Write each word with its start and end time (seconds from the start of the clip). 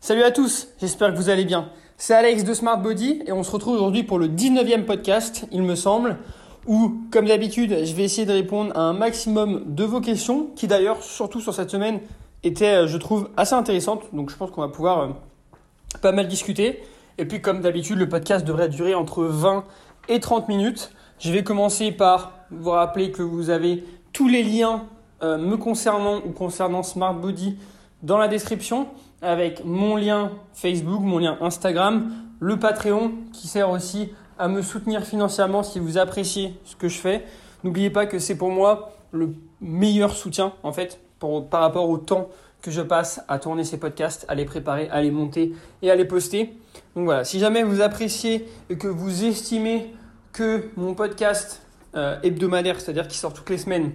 Salut 0.00 0.22
à 0.22 0.30
tous, 0.30 0.68
j'espère 0.80 1.12
que 1.12 1.16
vous 1.16 1.28
allez 1.28 1.44
bien. 1.44 1.70
C'est 1.96 2.14
Alex 2.14 2.44
de 2.44 2.54
Smart 2.54 2.80
Body 2.80 3.20
et 3.26 3.32
on 3.32 3.42
se 3.42 3.50
retrouve 3.50 3.74
aujourd'hui 3.74 4.04
pour 4.04 4.20
le 4.20 4.28
19e 4.28 4.84
podcast, 4.84 5.44
il 5.50 5.62
me 5.62 5.74
semble, 5.74 6.18
où, 6.68 7.00
comme 7.10 7.26
d'habitude, 7.26 7.84
je 7.84 7.94
vais 7.94 8.04
essayer 8.04 8.24
de 8.24 8.32
répondre 8.32 8.70
à 8.76 8.82
un 8.82 8.92
maximum 8.92 9.64
de 9.66 9.82
vos 9.82 10.00
questions, 10.00 10.50
qui 10.54 10.68
d'ailleurs, 10.68 11.02
surtout 11.02 11.40
sur 11.40 11.52
cette 11.52 11.70
semaine, 11.70 11.98
étaient, 12.44 12.84
euh, 12.84 12.86
je 12.86 12.96
trouve, 12.96 13.28
assez 13.36 13.54
intéressantes. 13.54 14.04
Donc 14.12 14.30
je 14.30 14.36
pense 14.36 14.52
qu'on 14.52 14.60
va 14.60 14.68
pouvoir 14.68 15.00
euh, 15.00 15.08
pas 16.00 16.12
mal 16.12 16.28
discuter. 16.28 16.80
Et 17.18 17.24
puis, 17.24 17.42
comme 17.42 17.60
d'habitude, 17.60 17.98
le 17.98 18.08
podcast 18.08 18.46
devrait 18.46 18.68
durer 18.68 18.94
entre 18.94 19.24
20 19.24 19.64
et 20.08 20.20
30 20.20 20.48
minutes. 20.48 20.92
Je 21.18 21.32
vais 21.32 21.42
commencer 21.42 21.90
par 21.90 22.38
vous 22.52 22.70
rappeler 22.70 23.10
que 23.10 23.22
vous 23.22 23.50
avez 23.50 23.82
tous 24.12 24.28
les 24.28 24.44
liens 24.44 24.84
euh, 25.24 25.38
me 25.38 25.56
concernant 25.56 26.18
ou 26.18 26.30
concernant 26.30 26.84
Smart 26.84 27.14
Body 27.14 27.58
dans 28.04 28.16
la 28.16 28.28
description 28.28 28.86
avec 29.22 29.64
mon 29.64 29.96
lien 29.96 30.32
Facebook, 30.52 31.02
mon 31.02 31.18
lien 31.18 31.36
Instagram, 31.40 32.10
le 32.40 32.58
Patreon 32.58 33.12
qui 33.32 33.48
sert 33.48 33.70
aussi 33.70 34.12
à 34.38 34.48
me 34.48 34.62
soutenir 34.62 35.04
financièrement 35.04 35.62
si 35.62 35.80
vous 35.80 35.98
appréciez 35.98 36.54
ce 36.64 36.76
que 36.76 36.88
je 36.88 36.98
fais. 36.98 37.24
N'oubliez 37.64 37.90
pas 37.90 38.06
que 38.06 38.18
c'est 38.18 38.36
pour 38.36 38.50
moi 38.50 38.92
le 39.10 39.34
meilleur 39.60 40.14
soutien 40.14 40.52
en 40.62 40.72
fait 40.72 41.00
par 41.50 41.60
rapport 41.60 41.88
au 41.88 41.98
temps 41.98 42.28
que 42.62 42.70
je 42.70 42.82
passe 42.82 43.20
à 43.28 43.38
tourner 43.38 43.64
ces 43.64 43.78
podcasts, 43.78 44.24
à 44.28 44.34
les 44.34 44.44
préparer, 44.44 44.88
à 44.90 45.00
les 45.00 45.10
monter 45.10 45.54
et 45.82 45.90
à 45.90 45.96
les 45.96 46.04
poster. 46.04 46.54
Donc 46.94 47.04
voilà, 47.04 47.24
si 47.24 47.38
jamais 47.38 47.62
vous 47.62 47.80
appréciez 47.80 48.48
et 48.70 48.76
que 48.76 48.88
vous 48.88 49.24
estimez 49.24 49.94
que 50.32 50.68
mon 50.76 50.94
podcast 50.94 51.62
euh, 51.94 52.18
hebdomadaire, 52.22 52.80
c'est-à-dire 52.80 53.08
qui 53.08 53.16
sort 53.16 53.32
toutes 53.32 53.50
les 53.50 53.58
semaines, 53.58 53.92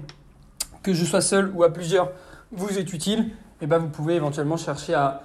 que 0.82 0.94
je 0.94 1.06
sois 1.06 1.22
seul 1.22 1.52
ou 1.56 1.64
à 1.64 1.72
plusieurs, 1.72 2.12
vous 2.52 2.78
est 2.78 2.94
utile, 2.94 3.32
eh 3.64 3.66
ben 3.66 3.78
vous 3.78 3.88
pouvez 3.88 4.16
éventuellement 4.16 4.58
chercher 4.58 4.94
à 4.94 5.22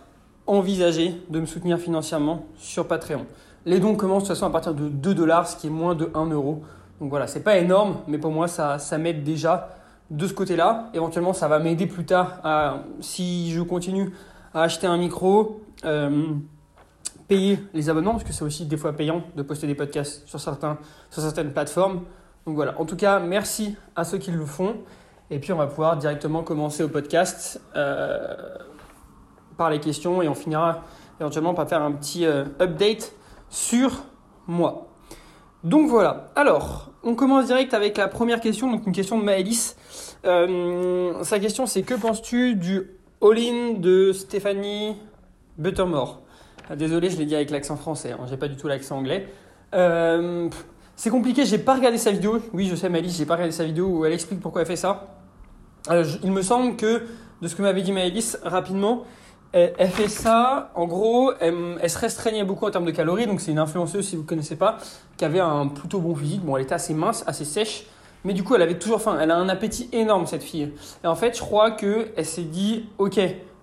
envisager 0.46 1.20
de 1.28 1.40
me 1.40 1.46
soutenir 1.46 1.76
financièrement 1.78 2.46
sur 2.56 2.86
Patreon. 2.86 3.26
Les 3.66 3.80
dons 3.80 3.96
commencent 3.96 4.22
de 4.22 4.28
toute 4.28 4.36
façon 4.36 4.46
à 4.46 4.50
partir 4.50 4.74
de 4.74 4.88
2 4.88 5.12
dollars, 5.12 5.48
ce 5.48 5.56
qui 5.56 5.66
est 5.66 5.70
moins 5.70 5.96
de 5.96 6.08
1 6.14 6.26
euro. 6.26 6.62
Donc 7.00 7.10
voilà, 7.10 7.26
c'est 7.26 7.42
pas 7.42 7.58
énorme, 7.58 7.96
mais 8.06 8.16
pour 8.16 8.30
moi 8.30 8.46
ça, 8.46 8.78
m'aide 8.96 9.24
déjà 9.24 9.76
de 10.10 10.24
ce 10.24 10.34
côté-là. 10.34 10.88
Éventuellement, 10.94 11.32
ça 11.32 11.48
va 11.48 11.58
m'aider 11.58 11.88
plus 11.88 12.04
tard 12.04 12.38
à, 12.44 12.84
si 13.00 13.50
je 13.50 13.60
continue 13.60 14.12
à 14.54 14.62
acheter 14.62 14.86
un 14.86 14.98
micro, 14.98 15.60
euh, 15.84 16.28
payer 17.26 17.58
les 17.74 17.90
abonnements, 17.90 18.12
parce 18.12 18.24
que 18.24 18.32
c'est 18.32 18.44
aussi 18.44 18.66
des 18.66 18.76
fois 18.76 18.92
payant 18.92 19.24
de 19.34 19.42
poster 19.42 19.66
des 19.66 19.74
podcasts 19.74 20.28
sur 20.28 20.38
certaines 20.40 21.52
plateformes. 21.52 22.02
Donc 22.46 22.54
voilà, 22.54 22.80
en 22.80 22.84
tout 22.84 22.96
cas, 22.96 23.18
merci 23.18 23.74
à 23.96 24.04
ceux 24.04 24.18
qui 24.18 24.30
le 24.30 24.46
font. 24.46 24.76
Et 25.30 25.38
puis 25.38 25.52
on 25.52 25.56
va 25.56 25.66
pouvoir 25.66 25.96
directement 25.96 26.42
commencer 26.42 26.82
au 26.82 26.88
podcast 26.88 27.60
euh, 27.76 28.34
par 29.56 29.68
les 29.70 29.78
questions 29.78 30.22
et 30.22 30.28
on 30.28 30.34
finira 30.34 30.84
éventuellement 31.20 31.52
par 31.52 31.68
faire 31.68 31.82
un 31.82 31.92
petit 31.92 32.24
euh, 32.24 32.44
update 32.60 33.12
sur 33.50 34.04
moi. 34.46 34.88
Donc 35.64 35.90
voilà, 35.90 36.30
alors 36.34 36.92
on 37.02 37.14
commence 37.14 37.46
direct 37.46 37.74
avec 37.74 37.98
la 37.98 38.08
première 38.08 38.40
question, 38.40 38.70
donc 38.70 38.86
une 38.86 38.92
question 38.92 39.18
de 39.18 39.24
Maëlys. 39.24 39.76
Euh, 40.24 41.22
sa 41.24 41.38
question 41.38 41.66
c'est 41.66 41.82
que 41.82 41.94
penses-tu 41.94 42.54
du 42.54 42.90
all-in 43.20 43.74
de 43.74 44.12
Stéphanie 44.12 44.96
Buttermore? 45.58 46.22
Ah, 46.70 46.76
Désolé, 46.76 47.10
je 47.10 47.18
l'ai 47.18 47.26
dit 47.26 47.34
avec 47.34 47.50
l'accent 47.50 47.76
français, 47.76 48.12
hein, 48.12 48.24
j'ai 48.30 48.36
pas 48.36 48.48
du 48.48 48.56
tout 48.56 48.68
l'accent 48.68 48.98
anglais. 48.98 49.28
C'est 50.98 51.10
compliqué, 51.10 51.46
j'ai 51.46 51.58
pas 51.58 51.76
regardé 51.76 51.96
sa 51.96 52.10
vidéo. 52.10 52.40
Oui, 52.52 52.66
je 52.66 52.74
sais, 52.74 52.88
Maëlys, 52.88 53.16
j'ai 53.16 53.24
pas 53.24 53.34
regardé 53.34 53.52
sa 53.52 53.62
vidéo 53.62 53.86
où 53.86 54.04
elle 54.04 54.12
explique 54.12 54.40
pourquoi 54.40 54.62
elle 54.62 54.66
fait 54.66 54.74
ça. 54.74 55.06
Euh, 55.92 56.04
il 56.24 56.32
me 56.32 56.42
semble 56.42 56.74
que, 56.74 57.04
de 57.40 57.46
ce 57.46 57.54
que 57.54 57.62
m'avait 57.62 57.82
dit 57.82 57.92
Maëlys 57.92 58.36
rapidement, 58.42 59.04
elle, 59.52 59.90
fait 59.90 60.08
ça, 60.08 60.72
en 60.74 60.86
gros, 60.86 61.32
elle, 61.40 61.78
se 61.88 61.98
restreignait 61.98 62.42
beaucoup 62.42 62.66
en 62.66 62.72
termes 62.72 62.84
de 62.84 62.90
calories, 62.90 63.28
donc 63.28 63.40
c'est 63.40 63.52
une 63.52 63.60
influenceuse, 63.60 64.08
si 64.08 64.16
vous 64.16 64.22
ne 64.22 64.26
connaissez 64.26 64.56
pas, 64.56 64.78
qui 65.16 65.24
avait 65.24 65.38
un 65.38 65.68
plutôt 65.68 66.00
bon 66.00 66.16
physique. 66.16 66.42
Bon, 66.44 66.56
elle 66.56 66.64
était 66.64 66.74
assez 66.74 66.94
mince, 66.94 67.22
assez 67.28 67.44
sèche, 67.44 67.86
mais 68.24 68.34
du 68.34 68.42
coup, 68.42 68.56
elle 68.56 68.62
avait 68.62 68.78
toujours 68.80 69.00
faim. 69.00 69.18
Elle 69.20 69.30
a 69.30 69.36
un 69.36 69.48
appétit 69.48 69.88
énorme, 69.92 70.26
cette 70.26 70.42
fille. 70.42 70.72
Et 71.04 71.06
en 71.06 71.14
fait, 71.14 71.36
je 71.36 71.42
crois 71.42 71.70
qu'elle 71.70 72.26
s'est 72.26 72.42
dit, 72.42 72.86
ok, 72.98 73.20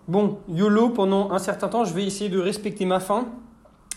bon, 0.07 0.37
YOLO, 0.47 0.87
pendant 0.89 1.31
un 1.31 1.39
certain 1.39 1.67
temps, 1.67 1.83
je 1.83 1.93
vais 1.93 2.05
essayer 2.05 2.29
de 2.29 2.39
respecter 2.39 2.85
ma 2.85 3.01
faim 3.01 3.25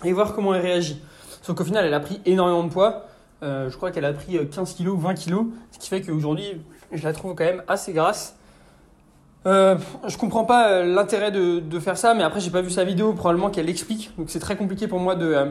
et 0.05 0.13
voir 0.13 0.35
comment 0.35 0.55
elle 0.55 0.63
réagit. 0.63 1.01
Sauf 1.41 1.55
qu'au 1.55 1.65
final, 1.65 1.87
elle 1.87 1.95
a 1.95 2.01
pris 2.01 2.21
énormément 2.27 2.65
de 2.65 2.71
poids. 2.73 3.08
Euh, 3.43 3.71
je 3.71 3.77
crois 3.77 3.91
qu'elle 3.91 4.05
a 4.05 4.13
pris 4.13 4.39
15 4.49 4.75
kg, 4.75 4.89
20 4.97 5.15
kg, 5.15 5.47
ce 5.71 5.79
qui 5.79 5.89
fait 5.89 6.03
qu'aujourd'hui, 6.03 6.61
je 6.93 7.05
la 7.05 7.13
trouve 7.13 7.35
quand 7.35 7.45
même 7.45 7.63
assez 7.69 7.93
grasse. 7.93 8.39
Euh, 9.47 9.77
je 10.07 10.17
comprends 10.19 10.45
pas 10.45 10.71
euh, 10.71 10.85
l'intérêt 10.85 11.31
de, 11.31 11.79
faire 11.81 11.97
ça, 11.97 12.15
mais 12.15 12.23
après 12.23 12.41
j'ai 12.41 12.51
pas 12.51 12.61
vu 12.61 12.71
sa 12.71 12.85
vidéo, 12.85 13.13
probablement 13.13 13.51
qu'elle 13.51 13.67
l'explique, 13.67 14.11
donc 14.19 14.31
c'est 14.31 14.41
très 14.41 14.57
compliqué 14.57 14.89
pour 14.89 14.99
moi 14.99 15.15
de, 15.15 15.27
euh, 15.27 15.47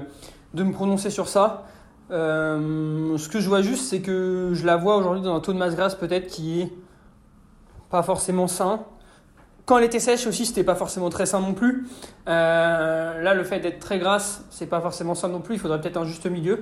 de 0.54 0.64
me 0.64 0.72
prononcer 0.72 1.10
sur 1.10 1.28
ça. 1.28 1.64
Euh, 2.12 3.18
ce 3.18 3.30
que 3.30 3.40
je 3.40 3.48
vois 3.48 3.62
juste, 3.62 3.86
c'est 3.86 4.02
que 4.02 4.52
je 4.54 4.66
la 4.66 4.78
vois 4.78 4.98
aujourd'hui 4.98 5.24
dans 5.24 5.36
un 5.36 5.40
taux 5.40 5.54
de 5.54 5.58
masse 5.58 5.76
grasse 5.76 5.96
peut-être 5.96 6.28
qui 6.28 6.62
est 6.62 6.72
pas 7.90 8.04
forcément 8.04 8.48
sain. 8.48 8.82
Quand 9.66 9.78
elle 9.78 9.86
était 9.86 10.00
sèche 10.00 10.28
aussi, 10.28 10.46
c'était 10.46 10.64
pas 10.64 10.76
forcément 10.76 11.10
très 11.10 11.26
sain 11.26 11.42
non 11.42 11.54
plus. 11.54 11.88
là, 12.26 13.34
le 13.34 13.44
fait 13.44 13.60
d'être 13.60 13.80
très 13.80 14.00
grasse, 14.00 14.46
c'est 14.50 14.68
pas 14.68 14.80
forcément 14.80 15.16
sain 15.16 15.28
non 15.28 15.42
plus. 15.42 15.56
Il 15.56 15.60
faudrait 15.60 15.82
peut-être 15.82 15.98
un 15.98 16.06
juste 16.06 16.26
milieu. 16.26 16.62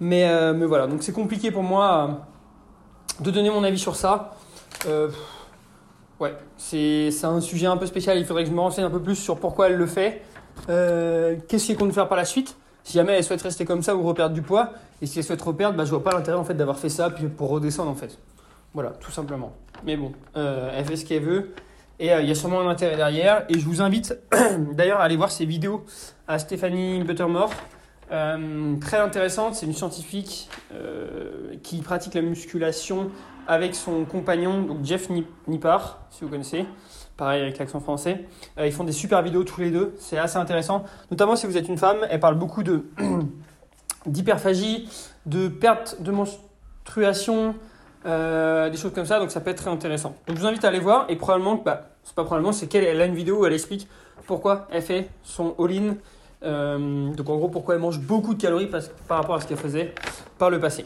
Mais, 0.00 0.52
mais 0.54 0.66
voilà, 0.66 0.86
donc 0.86 1.02
c'est 1.02 1.12
compliqué 1.12 1.50
pour 1.50 1.62
moi 1.62 2.26
de 3.20 3.30
donner 3.30 3.50
mon 3.50 3.64
avis 3.64 3.78
sur 3.78 3.96
ça. 3.96 4.34
Euh, 4.86 5.08
ouais, 6.20 6.34
c'est 6.56 7.10
un 7.24 7.40
sujet 7.40 7.66
un 7.66 7.76
peu 7.76 7.86
spécial. 7.86 8.18
Il 8.18 8.24
faudrait 8.24 8.44
que 8.44 8.50
je 8.50 8.54
me 8.54 8.60
renseigne 8.60 8.84
un 8.84 8.90
peu 8.90 9.00
plus 9.00 9.16
sur 9.16 9.38
pourquoi 9.38 9.68
elle 9.68 9.76
le 9.76 9.86
fait. 9.86 10.22
Euh, 10.68 11.36
Qu'est-ce 11.48 11.68
qu'elle 11.68 11.76
compte 11.76 11.92
faire 11.92 12.08
par 12.08 12.16
la 12.16 12.24
suite? 12.24 12.56
Si 12.82 12.94
jamais 12.94 13.12
elle 13.12 13.24
souhaite 13.24 13.42
rester 13.42 13.64
comme 13.64 13.82
ça 13.82 13.96
ou 13.96 14.02
reperdre 14.02 14.34
du 14.34 14.42
poids, 14.42 14.70
et 15.00 15.06
si 15.06 15.18
elle 15.18 15.24
souhaite 15.24 15.40
reperdre, 15.40 15.76
bah, 15.76 15.84
je 15.84 15.90
vois 15.90 16.04
pas 16.04 16.12
l'intérêt 16.12 16.36
en 16.36 16.44
fait 16.44 16.54
d'avoir 16.54 16.78
fait 16.78 16.90
ça 16.90 17.10
pour 17.10 17.48
redescendre 17.48 17.90
en 17.90 17.94
fait. 17.94 18.18
Voilà, 18.74 18.90
tout 18.90 19.10
simplement. 19.10 19.52
Mais 19.84 19.96
bon, 19.96 20.12
euh, 20.36 20.70
elle 20.74 20.84
fait 20.84 20.96
ce 20.96 21.04
qu'elle 21.04 21.22
veut. 21.22 21.54
Et 22.00 22.12
euh, 22.12 22.20
il 22.20 22.28
y 22.28 22.32
a 22.32 22.34
sûrement 22.34 22.60
un 22.60 22.68
intérêt 22.68 22.96
derrière. 22.96 23.44
Et 23.48 23.58
je 23.58 23.64
vous 23.64 23.80
invite 23.80 24.18
d'ailleurs 24.72 25.00
à 25.00 25.04
aller 25.04 25.16
voir 25.16 25.30
ses 25.30 25.46
vidéos 25.46 25.84
à 26.26 26.38
Stéphanie 26.38 27.02
Buttermore. 27.04 27.50
Euh, 28.12 28.76
très 28.80 28.98
intéressante, 28.98 29.54
c'est 29.54 29.66
une 29.66 29.72
scientifique 29.72 30.48
euh, 30.72 31.54
qui 31.62 31.80
pratique 31.80 32.14
la 32.14 32.22
musculation 32.22 33.10
avec 33.46 33.74
son 33.74 34.04
compagnon, 34.04 34.62
donc 34.62 34.84
Jeff 34.84 35.08
Nippard, 35.46 36.00
si 36.10 36.24
vous 36.24 36.30
connaissez, 36.30 36.66
pareil 37.16 37.42
avec 37.42 37.58
l'accent 37.58 37.80
français. 37.80 38.24
Euh, 38.58 38.66
ils 38.66 38.72
font 38.72 38.84
des 38.84 38.92
super 38.92 39.22
vidéos 39.22 39.44
tous 39.44 39.60
les 39.60 39.70
deux, 39.70 39.94
c'est 39.98 40.18
assez 40.18 40.36
intéressant, 40.36 40.84
notamment 41.10 41.36
si 41.36 41.46
vous 41.46 41.56
êtes 41.56 41.68
une 41.68 41.78
femme, 41.78 41.98
elle 42.10 42.20
parle 42.20 42.36
beaucoup 42.36 42.62
d'hyperphagie, 44.06 44.88
de 45.26 45.48
perte 45.48 46.02
de 46.02 46.10
menstruation, 46.10 47.54
des 48.04 48.76
choses 48.76 48.92
comme 48.94 49.06
ça, 49.06 49.18
donc 49.18 49.30
ça 49.30 49.40
peut 49.40 49.50
être 49.50 49.62
très 49.62 49.70
intéressant. 49.70 50.14
Donc 50.26 50.36
je 50.36 50.42
vous 50.42 50.46
invite 50.46 50.64
à 50.64 50.68
aller 50.68 50.78
voir, 50.78 51.06
et 51.08 51.16
probablement, 51.16 51.56
bah, 51.56 51.88
c'est 52.02 52.14
pas 52.14 52.24
probablement, 52.24 52.52
c'est 52.52 52.66
qu'elle 52.66 53.00
a 53.00 53.06
une 53.06 53.14
vidéo 53.14 53.40
où 53.40 53.46
elle 53.46 53.54
explique 53.54 53.88
pourquoi 54.26 54.66
elle 54.70 54.82
fait 54.82 55.08
son 55.22 55.54
all-in 55.58 55.96
euh, 56.44 57.12
donc 57.14 57.28
en 57.28 57.36
gros, 57.36 57.48
pourquoi 57.48 57.74
elle 57.74 57.80
mange 57.80 58.00
beaucoup 58.00 58.34
de 58.34 58.40
calories 58.40 58.68
par 59.08 59.18
rapport 59.18 59.36
à 59.36 59.40
ce 59.40 59.46
qu'elle 59.46 59.58
faisait 59.58 59.94
par 60.38 60.50
le 60.50 60.60
passé. 60.60 60.84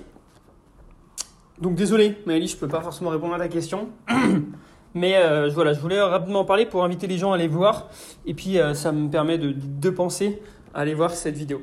Donc 1.61 1.75
désolé, 1.75 2.17
Maëlys, 2.27 2.51
je 2.51 2.57
ne 2.57 2.61
peux 2.61 2.69
pas 2.69 2.81
forcément 2.81 3.11
répondre 3.11 3.35
à 3.35 3.39
ta 3.39 3.49
question. 3.49 3.89
Mais 4.95 5.17
euh, 5.17 5.51
voilà, 5.53 5.73
je 5.73 5.81
voulais 5.81 6.01
rapidement 6.01 6.41
en 6.41 6.45
parler 6.45 6.67
pour 6.67 6.85
inviter 6.85 7.07
les 7.07 7.19
gens 7.19 7.33
à 7.33 7.35
aller 7.35 7.49
voir. 7.49 7.89
Et 8.27 8.35
puis 8.35 8.59
euh, 8.59 8.75
ça 8.75 8.93
me 8.93 9.09
permet 9.11 9.39
de, 9.39 9.53
de, 9.55 9.91
penser 9.91 10.41
à 10.73 10.81
aller 10.81 10.95
voir 10.95 11.11
cette 11.11 11.37
vidéo. 11.37 11.61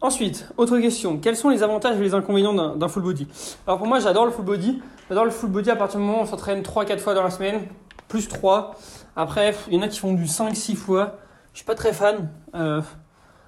Ensuite, 0.00 0.48
autre 0.56 0.78
question. 0.78 1.18
Quels 1.18 1.36
sont 1.36 1.50
les 1.50 1.62
avantages 1.62 1.96
et 1.98 2.02
les 2.02 2.14
inconvénients 2.14 2.74
d'un 2.74 2.88
full 2.88 3.02
body? 3.02 3.26
Alors 3.66 3.78
pour 3.78 3.86
moi, 3.86 4.00
j'adore 4.00 4.26
le 4.26 4.32
full 4.32 4.44
body. 4.44 4.80
J'adore 5.08 5.24
le 5.24 5.30
full 5.30 5.50
body 5.50 5.70
à 5.70 5.76
partir 5.76 6.00
du 6.00 6.06
moment 6.06 6.20
où 6.20 6.22
on 6.22 6.26
s'entraîne 6.26 6.62
3-4 6.62 6.98
fois 6.98 7.14
dans 7.14 7.22
la 7.22 7.30
semaine, 7.30 7.62
plus 8.08 8.28
3. 8.28 8.74
Après, 9.14 9.54
il 9.68 9.74
y 9.74 9.78
en 9.78 9.82
a 9.82 9.88
qui 9.88 9.98
font 9.98 10.12
du 10.12 10.24
5-6 10.24 10.74
fois. 10.74 11.18
Je 11.56 11.60
suis 11.60 11.64
pas 11.66 11.74
très 11.74 11.94
fan. 11.94 12.28
Euh, 12.54 12.82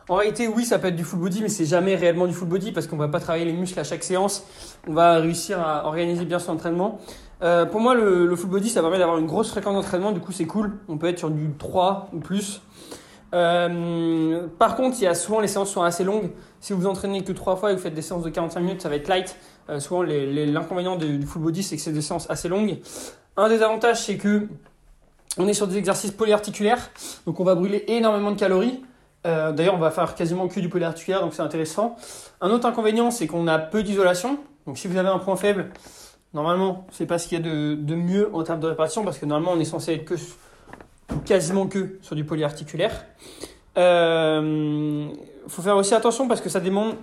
en 0.08 0.14
réalité, 0.14 0.48
oui, 0.48 0.64
ça 0.64 0.78
peut 0.78 0.88
être 0.88 0.96
du 0.96 1.04
full 1.04 1.20
body, 1.20 1.42
mais 1.42 1.50
c'est 1.50 1.66
jamais 1.66 1.94
réellement 1.94 2.26
du 2.26 2.32
full 2.32 2.48
body 2.48 2.72
parce 2.72 2.86
qu'on 2.86 2.96
va 2.96 3.08
pas 3.08 3.20
travailler 3.20 3.44
les 3.44 3.52
muscles 3.52 3.78
à 3.78 3.84
chaque 3.84 4.02
séance. 4.02 4.46
On 4.86 4.94
va 4.94 5.16
réussir 5.16 5.60
à 5.60 5.84
organiser 5.84 6.24
bien 6.24 6.38
son 6.38 6.52
entraînement. 6.52 7.00
Euh, 7.42 7.66
pour 7.66 7.82
moi, 7.82 7.94
le, 7.94 8.34
full 8.34 8.48
body, 8.48 8.70
ça 8.70 8.80
permet 8.80 8.96
d'avoir 8.96 9.18
une 9.18 9.26
grosse 9.26 9.50
fréquence 9.50 9.74
d'entraînement. 9.74 10.12
Du 10.12 10.20
coup, 10.20 10.32
c'est 10.32 10.46
cool. 10.46 10.78
On 10.88 10.96
peut 10.96 11.06
être 11.06 11.18
sur 11.18 11.30
du 11.30 11.50
3 11.58 12.08
ou 12.14 12.20
plus. 12.20 12.62
Euh, 13.34 14.46
par 14.58 14.76
contre, 14.76 14.96
il 15.00 15.04
y 15.04 15.06
a 15.06 15.14
souvent 15.14 15.40
les 15.40 15.48
séances 15.48 15.70
sont 15.70 15.82
assez 15.82 16.02
longues. 16.02 16.30
Si 16.60 16.72
vous 16.72 16.80
vous 16.80 16.86
entraînez 16.86 17.22
que 17.24 17.32
3 17.32 17.56
fois 17.56 17.72
et 17.72 17.74
que 17.74 17.78
vous 17.78 17.84
faites 17.84 17.94
des 17.94 18.00
séances 18.00 18.22
de 18.22 18.30
45 18.30 18.60
minutes, 18.60 18.80
ça 18.80 18.88
va 18.88 18.96
être 18.96 19.08
light. 19.08 19.36
souvent, 19.80 20.02
l'inconvénient 20.02 20.96
du 20.96 21.26
full 21.26 21.42
body, 21.42 21.62
c'est 21.62 21.76
que 21.76 21.82
c'est 21.82 21.92
des 21.92 22.00
séances 22.00 22.30
assez 22.30 22.48
longues. 22.48 22.78
Un 23.36 23.50
des 23.50 23.60
avantages, 23.60 24.00
c'est 24.00 24.16
que 24.16 24.48
on 25.38 25.46
est 25.48 25.54
sur 25.54 25.66
des 25.66 25.76
exercices 25.76 26.10
polyarticulaires, 26.10 26.90
donc 27.26 27.40
on 27.40 27.44
va 27.44 27.54
brûler 27.54 27.84
énormément 27.88 28.30
de 28.30 28.38
calories. 28.38 28.82
Euh, 29.26 29.52
d'ailleurs, 29.52 29.74
on 29.74 29.78
va 29.78 29.90
faire 29.90 30.14
quasiment 30.14 30.48
que 30.48 30.60
du 30.60 30.68
polyarticulaire, 30.68 31.20
donc 31.20 31.34
c'est 31.34 31.42
intéressant. 31.42 31.96
Un 32.40 32.50
autre 32.50 32.66
inconvénient, 32.66 33.10
c'est 33.10 33.26
qu'on 33.26 33.46
a 33.46 33.58
peu 33.58 33.82
d'isolation. 33.82 34.38
Donc 34.66 34.78
si 34.78 34.88
vous 34.88 34.96
avez 34.96 35.08
un 35.08 35.18
point 35.18 35.36
faible, 35.36 35.70
normalement, 36.34 36.86
c'est 36.90 37.06
pas 37.06 37.18
ce 37.18 37.28
qu'il 37.28 37.38
y 37.38 37.40
a 37.40 37.44
de, 37.44 37.94
mieux 37.94 38.30
en 38.34 38.42
termes 38.42 38.60
de 38.60 38.66
répartition, 38.66 39.04
parce 39.04 39.18
que 39.18 39.26
normalement, 39.26 39.52
on 39.56 39.60
est 39.60 39.64
censé 39.64 39.94
être 39.94 40.04
que 40.04 40.14
quasiment 41.24 41.66
que 41.66 41.98
sur 42.02 42.16
du 42.16 42.24
polyarticulaire. 42.24 43.04
Il 43.76 45.10
faut 45.48 45.62
faire 45.62 45.76
aussi 45.76 45.94
attention 45.94 46.28
parce 46.28 46.40
que 46.40 46.48
ça 46.48 46.60
demande 46.60 46.94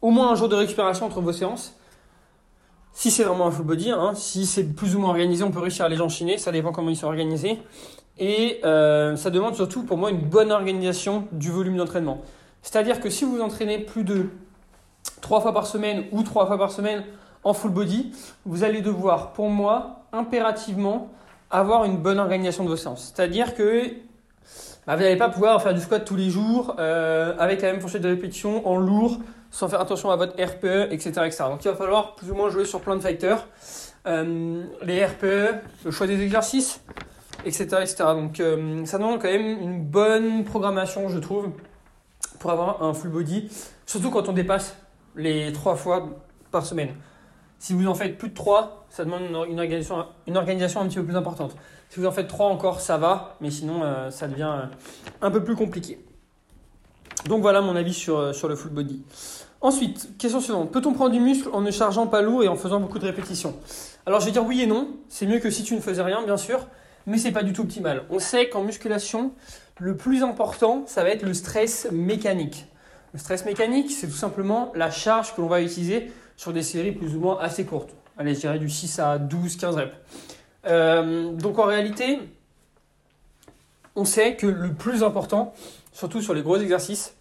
au 0.00 0.10
moins 0.10 0.32
un 0.32 0.34
jour 0.34 0.48
de 0.48 0.56
récupération 0.56 1.06
entre 1.06 1.20
vos 1.20 1.32
séances. 1.32 1.74
Si 2.94 3.10
c'est 3.10 3.24
vraiment 3.24 3.46
un 3.46 3.50
full 3.50 3.64
body, 3.64 3.90
hein, 3.90 4.12
si 4.14 4.44
c'est 4.46 4.64
plus 4.64 4.94
ou 4.94 5.00
moins 5.00 5.10
organisé, 5.10 5.42
on 5.44 5.50
peut 5.50 5.60
réussir 5.60 5.84
à 5.84 5.88
les 5.88 6.00
enchaîner, 6.00 6.38
ça 6.38 6.52
dépend 6.52 6.72
comment 6.72 6.90
ils 6.90 6.96
sont 6.96 7.06
organisés. 7.06 7.58
Et 8.18 8.60
euh, 8.64 9.16
ça 9.16 9.30
demande 9.30 9.54
surtout 9.54 9.82
pour 9.84 9.96
moi 9.96 10.10
une 10.10 10.20
bonne 10.20 10.52
organisation 10.52 11.26
du 11.32 11.50
volume 11.50 11.76
d'entraînement. 11.76 12.20
C'est-à-dire 12.62 13.00
que 13.00 13.08
si 13.08 13.24
vous 13.24 13.40
entraînez 13.40 13.78
plus 13.78 14.04
de 14.04 14.26
3 15.22 15.40
fois 15.40 15.54
par 15.54 15.66
semaine 15.66 16.04
ou 16.12 16.22
3 16.22 16.46
fois 16.46 16.58
par 16.58 16.70
semaine 16.70 17.04
en 17.44 17.54
full 17.54 17.70
body, 17.70 18.12
vous 18.44 18.62
allez 18.62 18.82
devoir, 18.82 19.32
pour 19.32 19.48
moi, 19.48 20.04
impérativement 20.12 21.10
avoir 21.50 21.84
une 21.84 21.96
bonne 21.96 22.18
organisation 22.18 22.64
de 22.64 22.68
vos 22.68 22.76
séances. 22.76 23.12
C'est-à-dire 23.14 23.54
que 23.54 23.84
bah, 24.86 24.96
vous 24.96 25.02
n'allez 25.02 25.16
pas 25.16 25.28
pouvoir 25.28 25.62
faire 25.62 25.74
du 25.74 25.80
squat 25.80 26.04
tous 26.04 26.16
les 26.16 26.30
jours 26.30 26.76
euh, 26.78 27.34
avec 27.38 27.62
la 27.62 27.72
même 27.72 27.80
fourchette 27.80 28.02
de 28.02 28.08
répétition 28.08 28.66
en 28.68 28.76
lourd 28.76 29.18
sans 29.52 29.68
faire 29.68 29.80
attention 29.80 30.10
à 30.10 30.16
votre 30.16 30.32
RPE, 30.32 30.90
etc., 30.90 31.10
etc. 31.26 31.44
Donc 31.50 31.64
il 31.64 31.68
va 31.68 31.76
falloir 31.76 32.16
plus 32.16 32.30
ou 32.30 32.34
moins 32.34 32.48
jouer 32.48 32.64
sur 32.64 32.80
plein 32.80 32.96
de 32.96 33.02
facteurs. 33.02 33.46
Euh, 34.06 34.64
les 34.82 35.04
RPE, 35.04 35.60
le 35.84 35.90
choix 35.90 36.06
des 36.06 36.20
exercices, 36.22 36.82
etc. 37.44 37.66
etc. 37.82 37.96
Donc 38.14 38.40
euh, 38.40 38.84
ça 38.86 38.98
demande 38.98 39.20
quand 39.20 39.30
même 39.30 39.60
une 39.60 39.84
bonne 39.84 40.44
programmation, 40.44 41.08
je 41.08 41.18
trouve, 41.18 41.50
pour 42.40 42.50
avoir 42.50 42.82
un 42.82 42.94
full 42.94 43.10
body, 43.10 43.48
surtout 43.86 44.10
quand 44.10 44.28
on 44.28 44.32
dépasse 44.32 44.76
les 45.14 45.52
3 45.52 45.76
fois 45.76 46.08
par 46.50 46.64
semaine. 46.64 46.94
Si 47.58 47.74
vous 47.74 47.86
en 47.86 47.94
faites 47.94 48.16
plus 48.18 48.30
de 48.30 48.34
3, 48.34 48.86
ça 48.88 49.04
demande 49.04 49.22
une 49.48 49.60
organisation, 49.60 50.06
une 50.26 50.38
organisation 50.38 50.80
un 50.80 50.88
petit 50.88 50.96
peu 50.96 51.04
plus 51.04 51.16
importante. 51.16 51.54
Si 51.90 52.00
vous 52.00 52.06
en 52.06 52.10
faites 52.10 52.26
3 52.26 52.46
encore, 52.46 52.80
ça 52.80 52.96
va, 52.96 53.36
mais 53.42 53.50
sinon 53.50 53.82
euh, 53.84 54.10
ça 54.10 54.28
devient 54.28 54.62
un 55.20 55.30
peu 55.30 55.44
plus 55.44 55.54
compliqué. 55.54 56.02
Donc 57.26 57.42
voilà 57.42 57.60
mon 57.60 57.76
avis 57.76 57.94
sur, 57.94 58.34
sur 58.34 58.48
le 58.48 58.56
full 58.56 58.72
body. 58.72 59.02
Ensuite, 59.60 60.18
question 60.18 60.40
suivante. 60.40 60.72
Peut-on 60.72 60.92
prendre 60.92 61.12
du 61.12 61.20
muscle 61.20 61.48
en 61.52 61.60
ne 61.60 61.70
chargeant 61.70 62.08
pas 62.08 62.20
lourd 62.20 62.42
et 62.42 62.48
en 62.48 62.56
faisant 62.56 62.80
beaucoup 62.80 62.98
de 62.98 63.06
répétitions? 63.06 63.54
Alors 64.06 64.18
je 64.18 64.26
vais 64.26 64.32
dire 64.32 64.44
oui 64.44 64.62
et 64.62 64.66
non. 64.66 64.88
C'est 65.08 65.26
mieux 65.26 65.38
que 65.38 65.50
si 65.50 65.62
tu 65.62 65.76
ne 65.76 65.80
faisais 65.80 66.02
rien, 66.02 66.24
bien 66.24 66.36
sûr, 66.36 66.66
mais 67.06 67.16
c'est 67.16 67.30
pas 67.30 67.44
du 67.44 67.52
tout 67.52 67.62
optimal. 67.62 68.02
On 68.10 68.18
sait 68.18 68.48
qu'en 68.48 68.64
musculation, 68.64 69.32
le 69.78 69.96
plus 69.96 70.24
important, 70.24 70.82
ça 70.86 71.04
va 71.04 71.10
être 71.10 71.22
le 71.22 71.32
stress 71.32 71.86
mécanique. 71.92 72.66
Le 73.12 73.20
stress 73.20 73.44
mécanique, 73.44 73.92
c'est 73.92 74.08
tout 74.08 74.12
simplement 74.12 74.72
la 74.74 74.90
charge 74.90 75.36
que 75.36 75.40
l'on 75.40 75.46
va 75.46 75.62
utiliser 75.62 76.10
sur 76.36 76.52
des 76.52 76.62
séries 76.62 76.92
plus 76.92 77.14
ou 77.14 77.20
moins 77.20 77.38
assez 77.38 77.64
courtes. 77.64 77.94
Allez, 78.18 78.34
je 78.34 78.40
dirais 78.40 78.58
du 78.58 78.68
6 78.68 78.98
à 78.98 79.18
12, 79.18 79.56
15 79.56 79.76
reps. 79.76 79.94
Euh, 80.66 81.30
donc 81.32 81.58
en 81.60 81.64
réalité, 81.64 82.18
on 83.94 84.04
sait 84.04 84.34
que 84.34 84.46
le 84.46 84.72
plus 84.72 85.04
important, 85.04 85.52
surtout 85.92 86.20
sur 86.20 86.34
les 86.34 86.42
gros 86.42 86.56
exercices, 86.56 87.14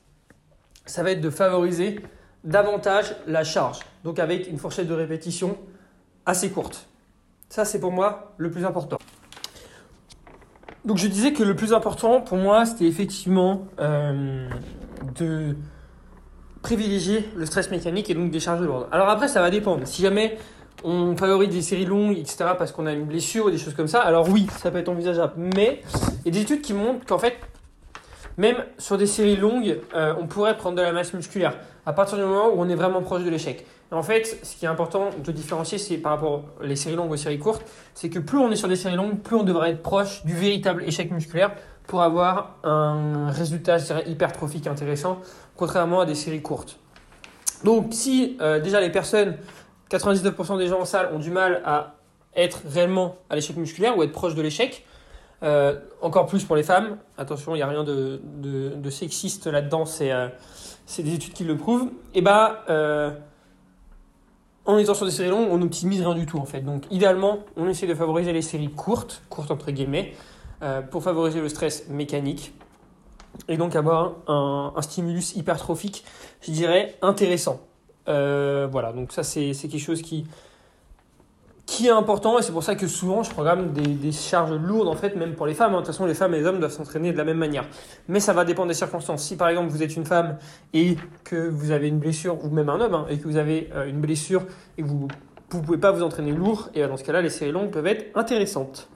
ça 0.86 1.04
va 1.04 1.12
être 1.12 1.22
de 1.22 1.30
favoriser 1.30 2.00
davantage 2.44 3.16
la 3.28 3.44
charge. 3.44 3.80
Donc 4.04 4.20
avec 4.20 4.50
une 4.50 4.58
fourchette 4.58 4.88
de 4.88 4.94
répétition 4.94 5.58
assez 6.26 6.50
courte. 6.50 6.88
Ça, 7.50 7.66
c'est 7.66 7.80
pour 7.80 7.92
moi 7.92 8.34
le 8.38 8.50
plus 8.50 8.66
important. 8.66 8.98
Donc 10.86 10.98
je 10.98 11.08
disais 11.08 11.34
que 11.34 11.44
le 11.44 11.56
plus 11.56 11.74
important 11.74 12.22
pour 12.22 12.38
moi, 12.38 12.66
c'était 12.66 12.86
effectivement 12.86 13.68
euh, 13.80 14.50
de 15.16 15.56
privilégier 16.64 17.30
le 17.36 17.46
stress 17.46 17.70
mécanique 17.70 18.10
et 18.10 18.14
donc 18.14 18.32
des 18.32 18.40
charges 18.40 18.62
lourdes. 18.62 18.88
Alors 18.92 19.10
après, 19.10 19.28
ça 19.28 19.42
va 19.42 19.50
dépendre. 19.50 19.86
Si 19.86 20.02
jamais 20.02 20.38
on 20.84 21.16
favorise 21.16 21.50
des 21.50 21.62
séries 21.62 21.86
longues, 21.86 22.18
etc., 22.18 22.52
parce 22.58 22.72
qu'on 22.72 22.88
a 22.88 22.94
une 22.94 23.06
blessure 23.06 23.46
ou 23.46 23.52
des 23.52 23.60
choses 23.60 23.76
comme 23.76 23.88
ça, 23.88 24.02
alors 24.02 24.30
oui, 24.30 24.48
ça 24.58 24.72
peut 24.72 24.80
être 24.80 24.90
envisageable. 24.90 25.34
Mais 25.38 25.82
il 26.26 26.28
y 26.28 26.30
a 26.30 26.32
des 26.32 26.42
études 26.42 26.62
qui 26.62 26.74
montrent 26.74 27.06
qu'en 27.06 27.20
fait, 27.20 27.36
même 28.42 28.66
sur 28.80 28.98
des 28.98 29.06
séries 29.06 29.36
longues, 29.36 29.78
euh, 29.94 30.16
on 30.20 30.26
pourrait 30.26 30.58
prendre 30.58 30.76
de 30.76 30.82
la 30.82 30.92
masse 30.92 31.14
musculaire 31.14 31.60
à 31.86 31.94
partir 31.94 32.18
du 32.18 32.24
moment 32.24 32.48
où 32.48 32.56
on 32.58 32.68
est 32.70 32.76
vraiment 32.76 33.04
proche 33.04 33.24
de 33.24 33.30
l'échec. 33.30 33.68
En 33.92 34.02
fait, 34.02 34.40
ce 34.42 34.56
qui 34.56 34.66
est 34.66 34.68
important 34.68 35.12
de 35.24 35.32
différencier, 35.32 35.98
par 36.00 36.14
rapport 36.14 36.46
aux 36.60 36.76
séries 36.76 36.96
longues 36.96 37.12
aux 37.12 37.18
séries 37.18 37.38
courtes, 37.38 37.64
c'est 37.94 38.10
que 38.10 38.18
plus 38.18 38.40
on 38.40 38.50
est 38.50 38.56
sur 38.56 38.68
des 38.68 38.76
séries 38.76 38.96
longues, 38.96 39.20
plus 39.20 39.36
on 39.36 39.44
devrait 39.44 39.72
être 39.72 39.84
proche 39.84 40.26
du 40.26 40.34
véritable 40.34 40.84
échec 40.86 41.12
musculaire 41.12 41.52
pour 41.86 42.02
avoir 42.02 42.56
un 42.64 43.30
résultat, 43.30 43.78
hypertrophique 44.08 44.66
intéressant, 44.66 45.20
contrairement 45.56 46.00
à 46.00 46.06
des 46.08 46.16
séries 46.16 46.42
courtes. 46.42 46.80
Donc, 47.64 47.90
si 47.92 48.38
euh, 48.42 48.60
déjà 48.60 48.82
les 48.82 48.92
personnes, 48.92 49.38
99% 49.92 50.58
des 50.58 50.68
gens 50.68 50.80
en 50.80 50.86
salle 50.86 51.10
ont 51.14 51.20
du 51.20 51.30
mal 51.30 51.62
à 51.64 51.96
être 52.36 52.62
réellement 52.68 53.18
à 53.30 53.36
l'échec 53.36 53.56
musculaire 53.58 53.96
ou 53.98 54.04
être 54.04 54.14
proche 54.14 54.34
de 54.34 54.42
l'échec, 54.42 54.84
euh, 55.44 55.80
encore 56.02 56.28
plus 56.28 56.44
pour 56.44 56.56
les 56.56 56.64
femmes, 56.64 56.98
attention, 57.18 57.56
il 57.56 57.60
n'y 57.60 57.64
a 57.64 57.68
rien 57.68 57.84
de, 57.84 58.90
sexiste 58.90 59.48
là-dedans, 59.48 59.86
c'est 59.86 60.12
euh, 60.12 60.28
des 61.00 61.16
études 61.16 61.34
qui 61.34 61.44
le 61.44 61.58
prouvent, 61.58 61.90
et 62.14 62.22
bah, 62.22 62.64
euh, 62.70 63.12
en 64.66 64.78
étant 64.78 64.94
sur 64.94 65.06
des 65.06 65.12
séries 65.12 65.30
longues, 65.30 65.48
on 65.50 65.58
n'optimise 65.58 66.02
rien 66.02 66.14
du 66.14 66.28
tout 66.28 66.38
en 66.38 66.46
fait. 66.46 66.62
Donc 66.62 66.84
idéalement, 66.92 67.40
on 67.58 67.68
essaie 67.68 67.88
de 67.88 67.96
favoriser 67.96 68.34
les 68.34 68.44
séries 68.44 68.70
courtes, 68.70 69.24
courtes 69.30 69.50
entre 69.50 69.72
guillemets, 69.72 70.14
pour 70.92 71.02
favoriser 71.02 71.42
le 71.42 71.50
stress 71.50 71.90
mécanique, 71.90 72.54
et 73.48 73.58
donc 73.58 73.76
avoir 73.76 74.14
un 74.28 74.82
stimulus 74.82 75.36
hypertrophique, 75.36 76.06
je 76.42 76.52
dirais, 76.52 76.98
intéressant. 77.02 77.62
voilà, 78.06 78.94
donc 78.94 79.12
ça 79.12 79.24
c'est 79.24 79.54
quelque 79.54 79.80
chose 79.80 80.04
qui 80.04 80.28
qui 81.72 81.88
est 81.88 81.92
important 81.92 82.38
et 82.38 82.42
c'est 82.42 82.52
pour 82.52 82.66
ça 82.66 82.76
que 82.76 82.86
souvent 82.86 83.24
je 83.24 83.32
programme 83.32 83.72
des, 83.72 84.12
charges 84.12 84.52
lourdes 84.52 84.90
en 84.90 84.96
fait 84.96 85.16
même 85.16 85.36
pour 85.36 85.46
les 85.46 85.54
femmes. 85.54 85.72
Hein. 85.72 85.78
De 85.78 85.86
toute 85.86 85.88
façon 85.88 86.06
les 86.06 86.14
femmes 86.14 86.34
et 86.34 86.40
les 86.40 86.46
hommes 86.46 86.60
doivent 86.60 86.74
s'entraîner 86.74 87.14
de 87.14 87.18
la 87.18 87.24
même 87.24 87.38
manière. 87.38 87.64
Mais 88.10 88.20
ça 88.20 88.34
va 88.34 88.44
dépendre 88.44 88.68
des 88.68 88.74
circonstances. 88.74 89.24
Si 89.24 89.38
par 89.38 89.48
exemple 89.48 89.70
vous 89.70 89.82
êtes 89.82 89.96
une 89.96 90.06
femme 90.06 90.38
et 90.74 90.98
que 91.24 91.48
vous 91.48 91.72
avez 91.72 91.88
une 91.88 91.98
blessure 91.98 92.44
ou 92.44 92.50
même 92.50 92.68
un 92.68 92.82
homme 92.82 92.94
hein, 92.94 93.06
et 93.10 93.18
que 93.18 93.24
vous 93.24 93.38
avez 93.38 93.70
euh, 93.74 93.88
une 93.88 94.02
blessure 94.02 94.44
et 94.78 94.84
que 94.84 94.88
vous 94.88 95.08
ne 95.08 95.62
pouvez 95.62 95.78
pas 95.78 95.92
vous 95.92 96.04
entraîner 96.04 96.34
lourd 96.34 96.70
et 96.76 96.86
dans 96.86 96.98
ce 96.98 97.06
cas-là 97.06 97.22
les 97.22 97.30
séries 97.30 97.54
longues 97.54 97.72
peuvent 97.72 97.88
être 97.88 98.18
intéressantes. 98.18 98.90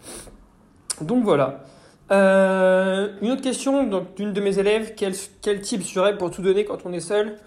Donc 0.99 1.23
voilà. 1.23 1.63
Euh, 2.11 3.07
une 3.21 3.31
autre 3.31 3.41
question 3.41 3.89
d'une 4.17 4.33
de 4.33 4.41
mes 4.41 4.59
élèves, 4.59 4.95
quel, 4.97 5.13
quel 5.41 5.61
type 5.61 5.81
serait 5.81 6.17
pour 6.17 6.29
tout 6.29 6.41
donner 6.41 6.65
quand 6.65 6.79
on 6.85 6.91
est 6.91 6.99
seul? 6.99 7.37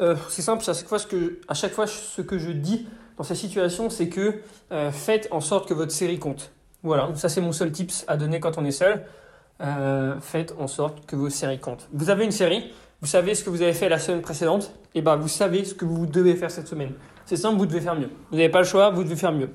Euh, 0.00 0.16
C'est 0.30 0.40
simple, 0.40 0.64
à 0.66 0.72
chaque, 0.72 0.88
fois 0.88 0.98
ce 0.98 1.06
que, 1.06 1.40
à 1.46 1.52
chaque 1.52 1.72
fois 1.72 1.86
ce 1.86 2.22
que 2.22 2.38
je 2.38 2.50
dis 2.50 2.86
dans 3.16 3.24
cette 3.24 3.36
situation, 3.36 3.90
c'est 3.90 4.08
que 4.08 4.40
euh, 4.72 4.90
faites 4.90 5.28
en 5.30 5.40
sorte 5.40 5.68
que 5.68 5.74
votre 5.74 5.92
série 5.92 6.18
compte. 6.18 6.52
Voilà, 6.82 7.10
ça 7.14 7.28
c'est 7.28 7.40
mon 7.40 7.52
seul 7.52 7.70
tips 7.70 8.04
à 8.08 8.16
donner 8.16 8.40
quand 8.40 8.58
on 8.58 8.64
est 8.64 8.72
seul. 8.72 9.04
Euh, 9.60 10.18
faites 10.20 10.54
en 10.58 10.66
sorte 10.66 11.06
que 11.06 11.14
vos 11.14 11.30
séries 11.30 11.60
comptent. 11.60 11.88
Vous 11.92 12.10
avez 12.10 12.24
une 12.24 12.32
série, 12.32 12.72
vous 13.00 13.06
savez 13.06 13.34
ce 13.34 13.44
que 13.44 13.50
vous 13.50 13.62
avez 13.62 13.74
fait 13.74 13.88
la 13.88 13.98
semaine 13.98 14.22
précédente, 14.22 14.72
et 14.94 15.02
ben 15.02 15.16
vous 15.16 15.28
savez 15.28 15.64
ce 15.64 15.74
que 15.74 15.84
vous 15.84 16.06
devez 16.06 16.34
faire 16.34 16.50
cette 16.50 16.66
semaine. 16.66 16.92
C'est 17.26 17.36
simple, 17.36 17.58
vous 17.58 17.66
devez 17.66 17.80
faire 17.80 17.94
mieux. 17.94 18.10
Vous 18.30 18.36
n'avez 18.36 18.48
pas 18.48 18.58
le 18.58 18.64
choix, 18.64 18.90
vous 18.90 19.04
devez 19.04 19.14
faire 19.14 19.30
mieux. 19.30 19.50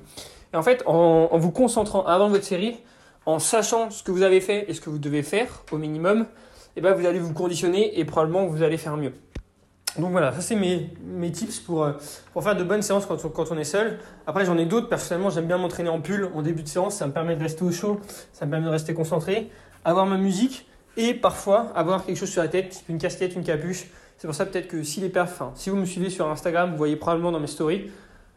Et 0.54 0.56
en 0.56 0.62
fait, 0.62 0.82
en, 0.86 1.28
en 1.30 1.38
vous 1.38 1.50
concentrant 1.50 2.06
avant 2.06 2.28
votre 2.28 2.44
série, 2.44 2.78
en 3.26 3.38
sachant 3.38 3.90
ce 3.90 4.02
que 4.02 4.10
vous 4.10 4.22
avez 4.22 4.40
fait 4.40 4.70
et 4.70 4.74
ce 4.74 4.80
que 4.80 4.88
vous 4.88 4.98
devez 4.98 5.22
faire 5.22 5.64
au 5.70 5.76
minimum, 5.76 6.26
et 6.76 6.80
ben 6.80 6.94
vous 6.94 7.04
allez 7.04 7.18
vous 7.18 7.34
conditionner 7.34 7.98
et 7.98 8.04
probablement 8.04 8.46
vous 8.46 8.62
allez 8.62 8.78
faire 8.78 8.96
mieux. 8.96 9.12
Donc 9.96 10.12
voilà, 10.12 10.32
ça 10.32 10.40
c'est 10.40 10.54
mes, 10.54 10.90
mes 11.02 11.32
tips 11.32 11.60
pour, 11.60 11.82
euh, 11.82 11.92
pour 12.32 12.44
faire 12.44 12.54
de 12.54 12.62
bonnes 12.62 12.82
séances 12.82 13.06
quand 13.06 13.24
on, 13.24 13.28
quand 13.30 13.50
on 13.50 13.58
est 13.58 13.64
seul. 13.64 13.98
Après 14.26 14.44
j'en 14.44 14.56
ai 14.56 14.66
d'autres, 14.66 14.88
personnellement 14.88 15.30
j'aime 15.30 15.46
bien 15.46 15.58
m'entraîner 15.58 15.88
en 15.88 16.00
pull 16.00 16.30
en 16.34 16.42
début 16.42 16.62
de 16.62 16.68
séance, 16.68 16.96
ça 16.96 17.06
me 17.06 17.12
permet 17.12 17.34
de 17.34 17.42
rester 17.42 17.64
au 17.64 17.72
chaud, 17.72 18.00
ça 18.32 18.46
me 18.46 18.50
permet 18.50 18.66
de 18.66 18.70
rester 18.70 18.94
concentré, 18.94 19.50
avoir 19.84 20.06
ma 20.06 20.16
musique 20.16 20.66
et 20.96 21.14
parfois 21.14 21.72
avoir 21.74 22.04
quelque 22.04 22.16
chose 22.16 22.30
sur 22.30 22.42
la 22.42 22.48
tête, 22.48 22.84
une 22.88 22.98
casquette, 22.98 23.34
une 23.34 23.44
capuche. 23.44 23.86
C'est 24.18 24.26
pour 24.26 24.34
ça 24.34 24.46
peut-être 24.46 24.68
que 24.68 24.82
si 24.82 25.00
les 25.00 25.08
perfs, 25.08 25.42
si 25.54 25.70
vous 25.70 25.76
me 25.76 25.84
suivez 25.84 26.10
sur 26.10 26.28
Instagram, 26.28 26.70
vous 26.70 26.76
voyez 26.76 26.96
probablement 26.96 27.32
dans 27.32 27.40
mes 27.40 27.46
stories, 27.46 27.90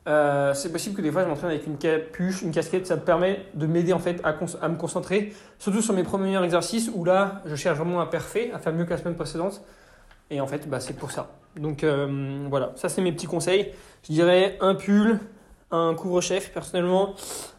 euh, 0.08 0.55
c'est 0.55 0.72
possible 0.72 0.96
que 0.96 1.01
des 1.01 1.12
fois 1.12 1.24
je 1.24 1.27
m'entraîne 1.27 1.51
avec 1.51 1.67
une 1.67 1.77
capuche, 1.77 2.41
une 2.41 2.51
casquette, 2.51 2.88
ça 2.88 2.96
me 2.96 3.01
permet 3.01 3.46
de 3.53 3.67
m'aider 3.67 3.93
en 3.93 4.00
fait 4.00 4.20
à, 4.24 4.34
me 4.67 4.75
concentrer, 4.75 5.34
surtout 5.60 5.81
sur 5.81 5.93
mes 5.93 6.03
premiers 6.03 6.43
exercices 6.43 6.89
où 6.93 7.03
là 7.03 7.41
je 7.46 7.55
cherche 7.55 7.77
vraiment 7.77 8.00
à 8.00 8.08
parfait, 8.08 8.51
à 8.53 8.60
faire 8.60 8.74
mieux 8.74 8.86
que 8.86 8.91
la 8.91 8.98
semaine 8.98 9.15
précédente. 9.15 9.62
Et 10.31 10.39
en 10.39 10.48
fait, 10.48 10.67
bah, 10.67 10.79
c'est 10.79 10.93
pour 10.93 11.12
ça. 11.12 11.29
Donc 11.58 11.84
euh, 11.84 12.46
voilà, 12.50 12.72
ça 12.75 12.89
c'est 12.89 13.01
mes 13.01 13.12
petits 13.12 13.27
conseils. 13.27 13.72
Je 14.08 14.13
dirais 14.13 14.58
un 14.62 14.74
pull, 14.75 15.20
un 15.72 15.93
couvre-chef 15.96 16.51
personnellement, 16.53 17.13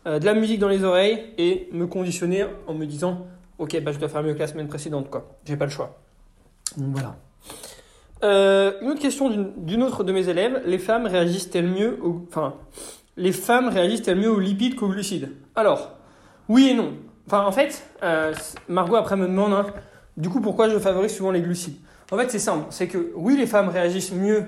euh, 0.06 0.18
de 0.18 0.24
la 0.24 0.34
musique 0.34 0.58
dans 0.58 0.68
les 0.68 0.82
oreilles 0.82 1.32
et 1.38 1.68
me 1.72 1.86
conditionner 1.86 2.46
en 2.66 2.74
me 2.74 2.86
disant 2.86 3.26
ok 3.58 3.80
bah 3.82 3.92
je 3.92 3.98
dois 3.98 4.08
faire 4.08 4.22
mieux 4.22 4.34
que 4.34 4.38
la 4.38 4.46
semaine 4.46 4.68
précédente 4.68 5.10
quoi. 5.10 5.36
J'ai 5.44 5.56
pas 5.56 5.66
le 5.66 5.70
choix. 5.70 5.98
Donc 6.76 6.88
voilà. 6.92 7.16
Euh, 8.24 8.72
une 8.80 8.90
autre 8.90 9.00
question 9.00 9.52
d'une 9.56 9.82
autre 9.82 10.04
de 10.04 10.12
mes 10.12 10.28
élèves, 10.28 10.62
les 10.64 10.78
femmes 10.78 11.06
réagissent-elles 11.06 11.68
mieux 11.68 11.98
au, 12.02 12.24
enfin 12.28 12.54
les 13.16 13.32
femmes 13.32 13.68
réagissent-elles 13.68 14.18
mieux 14.18 14.30
aux 14.30 14.40
lipides 14.40 14.74
qu'aux 14.74 14.88
glucides? 14.88 15.32
Alors 15.54 15.90
oui 16.48 16.68
et 16.70 16.74
non. 16.74 16.94
Enfin 17.26 17.44
en 17.44 17.52
fait, 17.52 17.86
Margot 18.68 18.96
après 18.96 19.16
me 19.16 19.26
demande 19.26 19.52
hein, 19.52 19.66
du 20.16 20.30
coup 20.30 20.40
pourquoi 20.40 20.70
je 20.70 20.78
favorise 20.78 21.14
souvent 21.14 21.30
les 21.30 21.42
glucides? 21.42 21.76
En 22.12 22.18
fait, 22.18 22.30
c'est 22.30 22.38
simple. 22.38 22.66
C'est 22.68 22.88
que 22.88 23.10
oui, 23.14 23.38
les 23.38 23.46
femmes 23.46 23.70
réagissent 23.70 24.12
mieux 24.12 24.44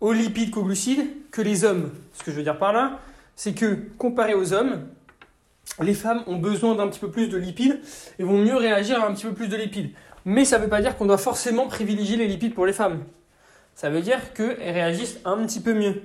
aux 0.00 0.14
lipides 0.14 0.50
qu'aux 0.50 0.64
glucides 0.64 1.06
que 1.30 1.42
les 1.42 1.62
hommes. 1.62 1.90
Ce 2.14 2.24
que 2.24 2.30
je 2.30 2.36
veux 2.36 2.42
dire 2.42 2.58
par 2.58 2.72
là, 2.72 2.98
c'est 3.36 3.52
que 3.52 3.78
comparé 3.98 4.32
aux 4.32 4.54
hommes, 4.54 4.88
les 5.80 5.92
femmes 5.92 6.24
ont 6.26 6.38
besoin 6.38 6.74
d'un 6.74 6.88
petit 6.88 6.98
peu 6.98 7.10
plus 7.10 7.28
de 7.28 7.36
lipides 7.36 7.80
et 8.18 8.24
vont 8.24 8.38
mieux 8.38 8.56
réagir 8.56 9.02
à 9.02 9.06
un 9.06 9.12
petit 9.12 9.26
peu 9.26 9.34
plus 9.34 9.48
de 9.48 9.56
lipides. 9.56 9.90
Mais 10.24 10.46
ça 10.46 10.56
ne 10.56 10.64
veut 10.64 10.70
pas 10.70 10.80
dire 10.80 10.96
qu'on 10.96 11.04
doit 11.04 11.18
forcément 11.18 11.66
privilégier 11.66 12.16
les 12.16 12.26
lipides 12.26 12.54
pour 12.54 12.64
les 12.64 12.72
femmes. 12.72 13.04
Ça 13.74 13.90
veut 13.90 14.00
dire 14.00 14.32
qu'elles 14.32 14.56
réagissent 14.58 15.18
un 15.26 15.44
petit 15.44 15.60
peu 15.60 15.74
mieux. 15.74 16.02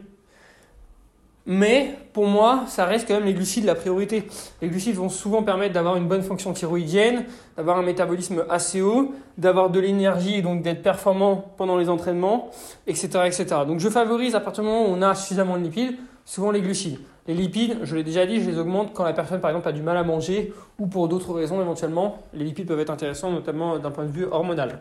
Mais 1.49 1.95
pour 2.11 2.27
moi, 2.27 2.65
ça 2.67 2.83
reste 2.83 3.07
quand 3.07 3.13
même 3.13 3.23
les 3.23 3.33
glucides 3.33 3.63
la 3.63 3.73
priorité. 3.73 4.27
Les 4.61 4.67
glucides 4.67 4.95
vont 4.95 5.07
souvent 5.07 5.43
permettre 5.43 5.73
d'avoir 5.73 5.95
une 5.95 6.05
bonne 6.05 6.21
fonction 6.21 6.51
thyroïdienne, 6.51 7.23
d'avoir 7.55 7.77
un 7.77 7.83
métabolisme 7.83 8.43
assez 8.49 8.81
haut, 8.81 9.13
d'avoir 9.37 9.69
de 9.69 9.79
l'énergie 9.79 10.35
et 10.35 10.41
donc 10.41 10.61
d'être 10.61 10.83
performant 10.83 11.53
pendant 11.55 11.77
les 11.77 11.87
entraînements, 11.87 12.49
etc., 12.85 13.07
etc. 13.25 13.45
Donc 13.65 13.79
je 13.79 13.87
favorise 13.87 14.35
à 14.35 14.41
partir 14.41 14.63
du 14.63 14.69
moment 14.69 14.89
où 14.89 14.89
on 14.89 15.01
a 15.01 15.15
suffisamment 15.15 15.57
de 15.57 15.63
lipides, 15.63 15.95
souvent 16.25 16.51
les 16.51 16.61
glucides. 16.61 16.99
Les 17.27 17.33
lipides, 17.33 17.77
je 17.83 17.95
l'ai 17.95 18.03
déjà 18.03 18.25
dit, 18.25 18.41
je 18.41 18.49
les 18.49 18.59
augmente 18.59 18.93
quand 18.93 19.05
la 19.05 19.13
personne 19.13 19.39
par 19.39 19.51
exemple 19.51 19.69
a 19.69 19.71
du 19.71 19.81
mal 19.81 19.95
à 19.95 20.03
manger 20.03 20.53
ou 20.79 20.87
pour 20.87 21.07
d'autres 21.07 21.33
raisons 21.33 21.61
éventuellement. 21.61 22.23
Les 22.33 22.43
lipides 22.43 22.67
peuvent 22.67 22.79
être 22.81 22.89
intéressants, 22.89 23.31
notamment 23.31 23.79
d'un 23.79 23.91
point 23.91 24.03
de 24.03 24.11
vue 24.11 24.25
hormonal. 24.25 24.79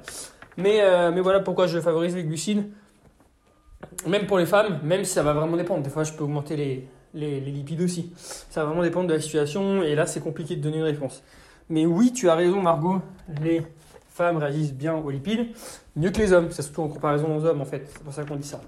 Mais, 0.56 0.80
euh, 0.80 1.12
mais 1.14 1.20
voilà 1.20 1.38
pourquoi 1.38 1.68
je 1.68 1.78
favorise 1.78 2.16
les 2.16 2.24
glucides 2.24 2.64
même 4.06 4.26
pour 4.26 4.38
les 4.38 4.46
femmes, 4.46 4.80
même 4.82 5.04
si 5.04 5.12
ça 5.12 5.22
va 5.22 5.32
vraiment 5.32 5.56
dépendre. 5.56 5.82
Des 5.82 5.90
fois, 5.90 6.04
je 6.04 6.12
peux 6.12 6.24
augmenter 6.24 6.56
les, 6.56 6.88
les, 7.14 7.40
lipides 7.40 7.80
aussi. 7.80 8.12
Ça 8.16 8.60
va 8.60 8.66
vraiment 8.66 8.82
dépendre 8.82 9.08
de 9.08 9.14
la 9.14 9.20
situation 9.20 9.82
et 9.82 9.94
là, 9.94 10.06
c'est 10.06 10.20
compliqué 10.20 10.56
de 10.56 10.60
donner 10.60 10.78
une 10.78 10.84
réponse. 10.84 11.22
Mais 11.68 11.86
oui, 11.86 12.12
tu 12.12 12.28
as 12.28 12.34
raison, 12.34 12.60
Margot. 12.60 13.00
Les 13.42 13.62
femmes 14.08 14.36
réagissent 14.36 14.74
bien 14.74 14.94
aux 14.94 15.10
lipides, 15.10 15.48
mieux 15.96 16.10
que 16.10 16.18
les 16.18 16.32
hommes. 16.32 16.48
C'est 16.50 16.62
surtout 16.62 16.82
en 16.82 16.88
comparaison 16.88 17.36
aux 17.36 17.44
hommes, 17.44 17.60
en 17.60 17.64
fait. 17.64 17.88
C'est 17.92 18.02
pour 18.02 18.12
ça 18.12 18.24
qu'on 18.24 18.36
dit 18.36 18.46
ça. 18.46 18.60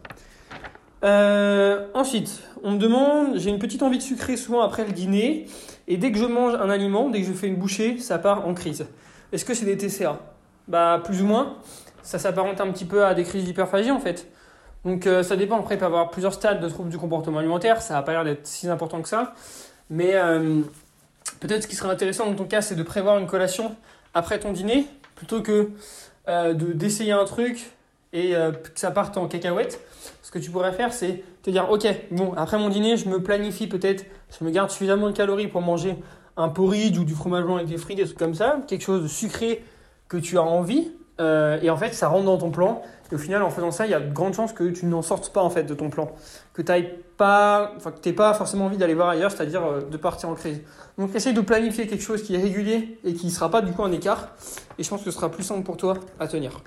Euh, 1.05 1.87
ensuite, 1.95 2.43
on 2.65 2.73
me 2.73 2.79
demande, 2.79 3.39
j'ai 3.39 3.51
une 3.51 3.61
petite 3.61 3.83
envie 3.83 3.99
de 3.99 4.03
sucrer 4.03 4.37
souvent 4.37 4.63
après 4.63 4.85
le 4.85 4.93
dîner, 4.93 5.47
et 5.87 5.97
dès 5.97 6.11
que 6.11 6.19
je 6.19 6.25
mange 6.25 6.55
un 6.55 6.69
aliment, 6.71 7.09
dès 7.09 7.21
que 7.21 7.27
je 7.27 7.33
fais 7.33 7.47
une 7.47 7.57
bouchée, 7.57 7.99
ça 7.99 8.19
part 8.19 8.49
en 8.49 8.55
crise. 8.55 8.87
Est-ce 9.33 9.45
que 9.45 9.55
c'est 9.55 9.65
des 9.65 9.77
TCA 9.77 10.19
Bah, 10.67 11.01
plus 11.05 11.23
ou 11.23 11.27
moins. 11.27 11.59
Ça 12.03 12.19
s'apparente 12.19 12.61
un 12.61 12.71
petit 12.73 12.85
peu 12.85 13.05
à 13.05 13.15
des 13.15 13.23
crises 13.23 13.45
d'hyperphagie 13.45 13.91
en 13.91 14.01
fait. 14.01 14.29
Donc 14.85 15.07
euh, 15.07 15.23
ça 15.23 15.37
dépend, 15.37 15.59
après 15.59 15.75
il 15.75 15.79
peut 15.79 15.87
avoir 15.87 16.11
plusieurs 16.11 16.35
stades 16.35 16.61
de 16.61 16.69
troubles 16.69 16.91
du 16.91 16.99
comportement 16.99 17.39
alimentaire, 17.39 17.83
ça 17.83 17.95
n'a 17.95 18.03
pas 18.03 18.13
l'air 18.13 18.25
d'être 18.25 18.47
si 18.47 18.69
important 18.69 19.03
que 19.03 19.09
ça. 19.09 19.35
Mais 19.91 20.15
euh, 20.15 20.61
peut-être 21.41 21.65
ce 21.65 21.69
qui 21.69 21.77
serait 21.77 21.91
intéressant 21.91 22.27
dans 22.27 22.35
ton 22.35 22.45
cas, 22.45 22.63
c'est 22.63 22.77
de 22.77 22.83
prévoir 22.83 23.19
une 23.19 23.27
collation 23.27 23.75
après 24.15 24.39
ton 24.39 24.53
dîner, 24.53 24.87
plutôt 25.15 25.43
que 25.43 25.71
euh, 26.29 26.55
d'essayer 26.55 27.13
un 27.13 27.25
truc 27.25 27.71
et 28.15 28.31
que 28.33 28.81
ça 28.81 28.91
parte 28.91 29.19
en 29.19 29.29
cacahuète. 29.29 29.81
Ce 30.23 30.31
que 30.31 30.39
tu 30.39 30.51
pourrais 30.51 30.73
faire, 30.73 30.95
c'est 30.95 31.23
te 31.43 31.51
dire, 31.51 31.71
ok, 31.71 31.87
bon, 32.11 32.33
après 32.39 32.59
mon 32.59 32.71
dîner, 32.71 32.97
je 32.97 33.07
me 33.07 33.23
planifie 33.23 33.67
peut-être, 33.67 34.07
je 34.39 34.45
me 34.45 34.51
garde 34.51 34.71
suffisamment 34.71 35.09
de 35.09 35.13
calories 35.13 35.49
pour 35.49 35.61
manger 35.61 35.95
un 36.39 36.49
porridge 36.49 36.97
ou 36.97 37.05
du 37.05 37.15
fromage 37.15 37.45
blanc 37.45 37.57
avec 37.57 37.69
des 37.69 37.77
frites, 37.77 37.99
des 37.99 38.05
trucs 38.05 38.19
comme 38.19 38.35
ça, 38.35 38.61
quelque 38.67 38.83
chose 38.83 39.03
de 39.03 39.09
sucré 39.09 39.63
que 40.09 40.17
tu 40.17 40.39
as 40.39 40.43
envie, 40.43 40.91
et 41.19 41.71
en 41.71 41.77
fait, 41.77 41.95
ça 41.95 42.09
rentre 42.09 42.27
dans 42.27 42.39
ton 42.39 42.51
plan 42.51 42.83
et 43.11 43.15
au 43.15 43.19
final, 43.19 43.43
en 43.43 43.51
faisant 43.51 43.71
ça, 43.71 43.87
il 43.87 43.91
y 43.91 43.95
a 43.95 44.01
de 44.01 44.13
grandes 44.13 44.35
chances 44.35 44.53
que 44.53 44.65
tu 44.65 44.87
n'en 44.87 45.03
sortes 45.03 45.33
pas 45.33 45.43
en 45.43 45.51
fait 45.51 45.63
de 45.63 45.75
ton 45.75 45.89
plan, 45.89 46.13
que 46.53 46.61
tu 46.61 46.73
pas, 47.17 47.73
enfin 47.77 47.93
pas 48.15 48.35
forcément 48.35 48.67
envie 48.67 48.77
d'aller 48.77 48.95
voir 48.95 49.09
ailleurs, 49.09 49.31
c'est-à-dire 49.31 49.65
euh, 49.65 49.81
de 49.81 49.97
partir 49.97 50.29
en 50.29 50.35
crise. 50.35 50.61
Donc 50.99 51.15
essaye 51.15 51.33
de 51.33 51.41
planifier 51.41 51.87
quelque 51.87 52.03
chose 52.03 52.23
qui 52.23 52.35
est 52.35 52.43
régulier 52.43 52.99
et 53.05 53.15
qui 53.15 53.27
ne 53.27 53.31
sera 53.31 53.51
pas 53.51 53.63
du 53.63 53.73
coup 53.73 53.83
un 53.83 53.93
écart. 53.93 54.29
Et 54.79 54.83
je 54.83 54.89
pense 54.89 55.03
que 55.03 55.11
ce 55.11 55.17
sera 55.17 55.31
plus 55.31 55.43
simple 55.43 55.63
pour 55.63 55.77
toi 55.77 55.95
à 56.21 56.29
tenir. 56.29 56.61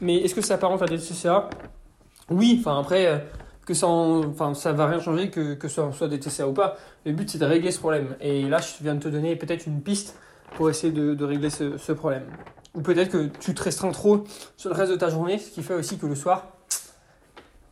Mais 0.00 0.16
est-ce 0.18 0.34
que 0.34 0.40
ça 0.40 0.54
apparente 0.54 0.82
à 0.82 0.86
des 0.86 0.98
TCA 0.98 1.50
Oui, 2.30 2.58
enfin 2.60 2.80
après, 2.80 3.06
euh, 3.06 3.18
que 3.66 3.74
ça, 3.74 3.88
enfin, 3.88 4.54
ça 4.54 4.72
va 4.72 4.86
rien 4.86 5.00
changer 5.00 5.28
que, 5.30 5.54
que 5.54 5.68
ce 5.68 5.82
soit 5.92 6.08
des 6.08 6.20
TCA 6.20 6.46
ou 6.46 6.52
pas. 6.52 6.76
Le 7.04 7.12
but 7.12 7.28
c'est 7.28 7.38
de 7.38 7.44
régler 7.44 7.72
ce 7.72 7.78
problème. 7.80 8.16
Et 8.20 8.42
là, 8.42 8.58
je 8.58 8.82
viens 8.82 8.94
de 8.94 9.00
te 9.00 9.08
donner 9.08 9.34
peut-être 9.34 9.66
une 9.66 9.82
piste 9.82 10.16
pour 10.56 10.70
essayer 10.70 10.92
de, 10.92 11.24
régler 11.24 11.50
ce 11.50 11.92
problème. 11.92 12.24
Ou 12.74 12.80
peut-être 12.80 13.10
que 13.10 13.26
tu 13.40 13.54
te 13.54 13.62
restreins 13.62 13.92
trop 13.92 14.24
sur 14.56 14.70
le 14.70 14.76
reste 14.76 14.92
de 14.92 14.96
ta 14.96 15.10
journée, 15.10 15.38
ce 15.38 15.50
qui 15.50 15.62
fait 15.62 15.74
aussi 15.74 15.98
que 15.98 16.06
le 16.06 16.14
soir, 16.14 16.48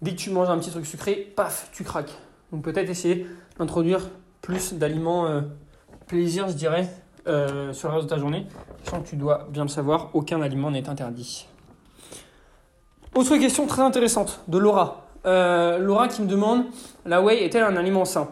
dès 0.03 0.11
que 0.13 0.17
tu 0.17 0.31
manges 0.31 0.51
un 0.51 0.59
petit 0.59 0.71
truc 0.71 0.85
sucré, 0.85 1.33
paf, 1.35 1.71
tu 1.73 1.85
craques. 1.85 2.13
Donc 2.53 2.63
peut-être 2.63 2.91
essayer 2.91 3.27
d'introduire 3.59 4.09
plus 4.43 4.75
d'aliments 4.75 5.27
euh, 5.27 5.41
plaisir, 6.07 6.49
je 6.49 6.55
dirais, 6.55 6.89
euh, 7.27 7.73
sur 7.73 7.89
le 7.89 7.95
reste 7.95 8.09
de 8.09 8.11
ta 8.15 8.19
journée. 8.19 8.47
Sachant 8.85 9.03
que 9.03 9.09
tu 9.09 9.17
dois 9.17 9.47
bien 9.51 9.63
le 9.63 9.69
savoir, 9.69 10.11
aucun 10.13 10.43
aliment 10.43 10.71
n'est 10.71 10.89
interdit. 10.89 11.47
Autre 13.15 13.37
question 13.39 13.67
très 13.67 13.83
intéressante 13.83 14.41
de 14.49 14.59
Laura. 14.59 15.07
Euh, 15.27 15.79
Laura 15.79 16.09
qui 16.09 16.23
me 16.23 16.27
demande 16.27 16.65
la 17.07 17.23
whey 17.23 17.45
est-elle 17.45 17.65
un 17.65 17.77
aliment 17.77 18.05
sain? 18.05 18.29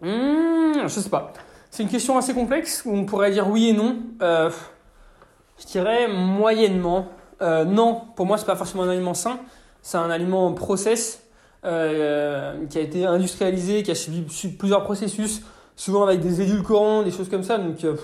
Hmm, 0.00 0.86
Je 0.86 0.88
sais 0.88 1.08
pas. 1.08 1.32
C'est 1.72 1.82
une 1.82 1.88
question 1.88 2.16
assez 2.18 2.34
complexe 2.34 2.82
où 2.84 2.94
on 2.94 3.06
pourrait 3.06 3.30
dire 3.30 3.48
oui 3.48 3.70
et 3.70 3.72
non. 3.72 3.96
Je 4.20 5.66
dirais 5.66 6.08
moyennement. 6.08 7.08
Euh, 7.40 7.64
non, 7.64 8.02
pour 8.16 8.26
moi, 8.26 8.38
c'est 8.38 8.46
pas 8.46 8.56
forcément 8.56 8.82
un 8.84 8.88
aliment 8.88 9.14
sain. 9.14 9.38
C'est 9.80 9.96
un 9.96 10.10
aliment 10.10 10.46
en 10.46 10.52
process 10.52 11.22
euh, 11.64 12.66
qui 12.68 12.78
a 12.78 12.80
été 12.80 13.06
industrialisé, 13.06 13.82
qui 13.82 13.90
a 13.90 13.94
suivi 13.94 14.22
plusieurs 14.50 14.84
processus, 14.84 15.42
souvent 15.74 16.02
avec 16.04 16.20
des 16.20 16.40
édulcorants, 16.40 17.02
des 17.02 17.10
choses 17.10 17.28
comme 17.28 17.42
ça. 17.42 17.58
Donc, 17.58 17.84
euh, 17.84 17.96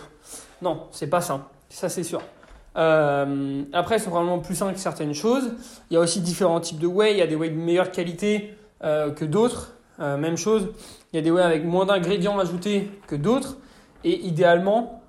non, 0.62 0.84
c'est 0.90 1.08
pas 1.08 1.20
sain. 1.20 1.44
Ça, 1.68 1.88
c'est 1.88 2.04
sûr. 2.04 2.22
après, 2.74 3.98
c'est 3.98 4.08
probablement 4.08 4.38
plus 4.38 4.54
sain 4.54 4.72
que 4.72 4.78
certaines 4.78 5.14
choses. 5.14 5.52
Il 5.90 5.94
y 5.94 5.96
a 5.96 6.00
aussi 6.00 6.20
différents 6.20 6.60
types 6.60 6.78
de 6.78 6.86
whey. 6.86 7.12
Il 7.12 7.18
y 7.18 7.22
a 7.22 7.26
des 7.26 7.36
whey 7.36 7.50
de 7.50 7.56
meilleure 7.56 7.90
qualité 7.90 8.54
que 8.80 9.24
d'autres. 9.24 9.74
Même 9.98 10.36
chose. 10.36 10.68
Il 11.12 11.16
y 11.16 11.18
a 11.18 11.22
des 11.22 11.30
whey 11.30 11.42
avec 11.42 11.64
moins 11.64 11.86
d'ingrédients 11.86 12.38
ajoutés 12.38 12.90
que 13.06 13.16
d'autres. 13.16 13.56
Et 14.04 14.20
idéalement, 14.26 15.02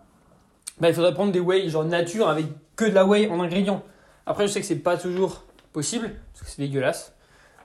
bah, 0.80 0.90
il 0.90 0.96
faudrait 0.96 1.14
prendre 1.14 1.32
des 1.32 1.40
whey 1.40 1.70
genre 1.70 1.86
nature 1.86 2.28
avec 2.28 2.46
que 2.76 2.86
de 2.86 2.94
la 2.94 3.06
whey 3.06 3.30
en 3.30 3.40
ingrédients. 3.42 3.84
Après, 4.26 4.48
je 4.48 4.54
sais 4.54 4.62
que 4.62 4.66
c'est 4.66 4.76
pas 4.76 4.98
toujours 4.98 5.44
possible 5.74 6.12
parce 6.34 6.46
que 6.46 6.50
c'est 6.50 6.62
dégueulasse. 6.62 7.14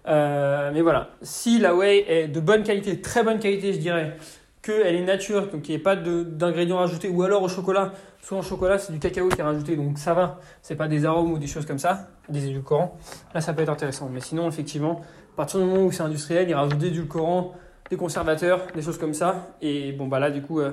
Euh, 0.07 0.71
mais 0.75 0.83
voilà, 0.83 1.11
si 1.23 1.59
la 1.59 1.75
whey 1.75 2.05
est 2.09 2.29
de 2.29 2.41
bonne 2.41 2.63
qualité, 2.63 3.01
très 3.01 3.23
bonne 3.23 3.39
qualité, 3.39 3.73
je 3.73 3.79
dirais, 3.79 4.17
qu'elle 4.61 4.95
est 4.95 5.05
nature, 5.05 5.49
donc 5.49 5.69
il 5.69 5.73
n'y 5.73 5.77
ait 5.77 5.83
pas 5.83 5.97
d'ingrédients 5.97 6.79
rajoutés, 6.79 7.09
ou 7.09 7.23
alors 7.23 7.43
au 7.43 7.49
chocolat, 7.49 7.93
souvent 8.23 8.41
au 8.41 8.43
chocolat 8.43 8.79
c'est 8.79 8.93
du 8.93 8.99
cacao 8.99 9.29
qui 9.29 9.41
est 9.41 9.45
rajouté, 9.45 9.77
donc 9.77 9.99
ça 9.99 10.15
va, 10.15 10.41
c'est 10.63 10.75
pas 10.75 10.89
des 10.89 11.05
arômes 11.05 11.33
ou 11.33 11.39
des 11.39 11.47
choses 11.47 11.67
comme 11.67 11.79
ça, 11.79 12.09
des 12.29 12.47
édulcorants, 12.47 12.99
là 13.35 13.41
ça 13.41 13.53
peut 13.53 13.63
être 13.63 13.71
intéressant. 13.71 14.09
Mais 14.11 14.21
sinon, 14.21 14.49
effectivement, 14.49 15.01
à 15.35 15.37
partir 15.37 15.59
du 15.59 15.67
moment 15.67 15.83
où 15.83 15.91
c'est 15.91 16.05
industriel, 16.05 16.49
il 16.49 16.55
rajoute 16.55 16.79
des 16.79 16.87
édulcorants, 16.87 17.55
des 17.91 17.97
conservateurs, 17.97 18.69
des 18.73 18.83
choses 18.83 18.99
comme 18.99 19.15
ça, 19.15 19.49
et 19.61 19.91
bon 19.91 20.07
bah 20.07 20.21
là 20.21 20.31
du 20.31 20.41
coup, 20.41 20.61
euh, 20.61 20.71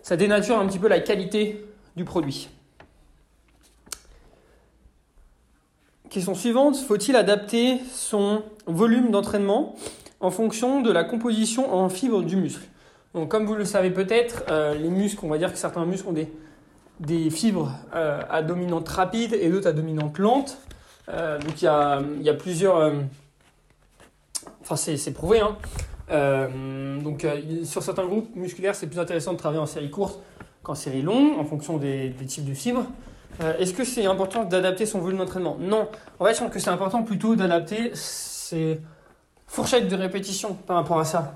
ça 0.00 0.16
dénature 0.16 0.58
un 0.58 0.66
petit 0.66 0.78
peu 0.78 0.88
la 0.88 1.00
qualité 1.00 1.62
du 1.94 2.06
produit. 2.06 2.48
Question 6.08 6.34
suivante, 6.34 6.78
faut-il 6.78 7.16
adapter 7.16 7.80
son 7.92 8.44
volume 8.64 9.10
d'entraînement 9.10 9.76
en 10.20 10.30
fonction 10.30 10.80
de 10.80 10.90
la 10.90 11.04
composition 11.04 11.74
en 11.74 11.90
fibres 11.90 12.22
du 12.22 12.36
muscle? 12.36 12.66
Donc 13.12 13.28
comme 13.28 13.44
vous 13.44 13.56
le 13.56 13.66
savez 13.66 13.90
peut-être, 13.90 14.44
euh, 14.48 14.74
les 14.74 14.88
muscles, 14.88 15.22
on 15.22 15.28
va 15.28 15.36
dire 15.36 15.52
que 15.52 15.58
certains 15.58 15.84
muscles 15.84 16.08
ont 16.08 16.14
des, 17.00 17.30
fibres 17.30 17.74
euh, 17.94 18.22
à 18.30 18.42
dominante 18.42 18.88
rapide 18.88 19.34
et 19.38 19.50
d'autres 19.50 19.68
à 19.68 19.72
dominante 19.72 20.18
lente. 20.18 20.56
Donc 21.08 21.60
il 21.60 21.64
y 21.64 21.68
a, 21.68 22.34
plusieurs... 22.38 22.90
enfin 24.68 24.76
c'est 24.76 25.12
prouvé. 25.12 25.40
Hein. 25.40 25.56
donc 27.02 27.26
sur 27.64 27.82
certains 27.82 28.06
groupes 28.06 28.34
musculaires, 28.36 28.74
c'est 28.74 28.86
plus 28.86 29.00
intéressant 29.00 29.32
de 29.32 29.38
travailler 29.38 29.60
en 29.60 29.66
série 29.66 29.90
courte 29.90 30.20
en 30.68 30.74
série 30.74 31.02
longue, 31.02 31.38
en 31.38 31.44
fonction 31.44 31.78
des, 31.78 32.14
types 32.26 32.44
de 32.44 32.54
fibres. 32.54 32.84
Euh, 33.40 33.56
est-ce 33.58 33.72
que 33.72 33.84
c'est 33.84 34.06
important 34.06 34.44
d'adapter 34.44 34.86
son 34.86 35.00
volume 35.00 35.18
d'entraînement? 35.18 35.56
Non. 35.58 35.88
En 36.18 36.24
fait, 36.24 36.34
je 36.34 36.40
pense 36.40 36.52
que 36.52 36.58
c'est 36.58 36.70
important 36.70 37.02
plutôt 37.02 37.36
d'adapter 37.36 37.90
ses 37.94 38.80
fourchettes 39.46 39.88
de 39.88 39.96
répétition 39.96 40.54
par 40.54 40.76
rapport 40.76 40.98
à 40.98 41.04
ça. 41.04 41.34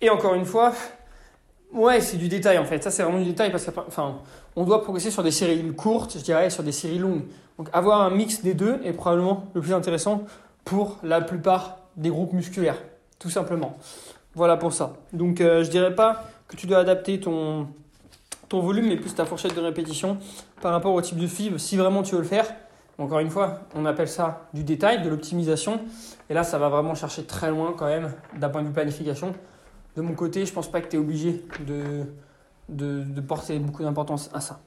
Et 0.00 0.10
encore 0.10 0.34
une 0.34 0.44
fois, 0.44 0.72
ouais, 1.72 2.00
c'est 2.00 2.16
du 2.16 2.28
détail 2.28 2.58
en 2.58 2.64
fait. 2.64 2.82
Ça, 2.82 2.90
c'est 2.90 3.02
vraiment 3.02 3.18
du 3.18 3.26
détail 3.26 3.50
parce 3.50 3.64
qu'on 3.64 4.14
on 4.56 4.64
doit 4.64 4.82
progresser 4.82 5.10
sur 5.10 5.22
des 5.22 5.30
séries 5.30 5.64
courtes, 5.74 6.18
je 6.18 6.22
dirais, 6.24 6.50
sur 6.50 6.62
des 6.62 6.72
séries 6.72 6.98
longues. 6.98 7.22
Donc, 7.58 7.68
avoir 7.72 8.02
un 8.02 8.10
mix 8.10 8.42
des 8.42 8.54
deux 8.54 8.80
est 8.84 8.92
probablement 8.92 9.44
le 9.54 9.60
plus 9.60 9.72
intéressant 9.72 10.24
pour 10.64 10.98
la 11.02 11.20
plupart 11.20 11.78
des 11.96 12.10
groupes 12.10 12.32
musculaires, 12.32 12.78
tout 13.18 13.30
simplement. 13.30 13.76
Voilà 14.34 14.56
pour 14.56 14.72
ça. 14.72 14.94
Donc, 15.12 15.40
euh, 15.40 15.62
je 15.62 15.70
dirais 15.70 15.94
pas 15.94 16.24
que 16.48 16.56
tu 16.56 16.66
dois 16.66 16.78
adapter 16.78 17.20
ton, 17.20 17.68
volume, 18.52 18.86
mais 18.86 18.96
plus 18.96 19.12
ta 19.12 19.24
fourchette 19.24 19.56
de 19.56 19.60
répétition 19.60 20.16
par 20.60 20.70
rapport 20.70 20.94
au 20.94 21.02
type 21.02 21.18
de 21.18 21.26
fibre, 21.26 21.58
si 21.58 21.76
vraiment 21.76 22.04
tu 22.04 22.14
veux 22.14 22.20
le 22.20 22.26
faire. 22.26 22.46
Encore 22.98 23.18
une 23.18 23.30
fois, 23.30 23.62
on 23.74 23.84
appelle 23.84 24.08
ça 24.08 24.48
du 24.54 24.62
détail, 24.62 25.02
de 25.02 25.08
l'optimisation. 25.08 25.80
Et 26.30 26.34
là, 26.34 26.44
ça 26.44 26.58
va 26.58 26.68
vraiment 26.68 26.94
chercher 26.94 27.24
très 27.24 27.50
loin 27.50 27.74
quand 27.76 27.86
même 27.86 28.12
d'un 28.38 28.48
point 28.48 28.62
de 28.62 28.68
vue 28.68 28.72
planification. 28.72 29.32
De 29.96 30.02
mon 30.02 30.14
côté, 30.14 30.46
je 30.46 30.52
pense 30.52 30.70
pas 30.70 30.80
que 30.80 30.88
tu 30.88 30.96
es 30.96 30.98
obligé 31.00 31.44
de, 31.66 32.04
de, 32.68 33.20
porter 33.20 33.58
beaucoup 33.58 33.82
d'importance 33.82 34.30
à 34.32 34.40
ça. 34.40 34.60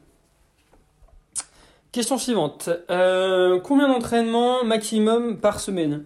Question 1.94 2.18
suivante. 2.18 2.70
Euh, 2.90 3.60
combien 3.62 3.88
d'entraînements 3.88 4.66
maximum 4.66 5.38
par 5.38 5.62
semaine? 5.62 6.04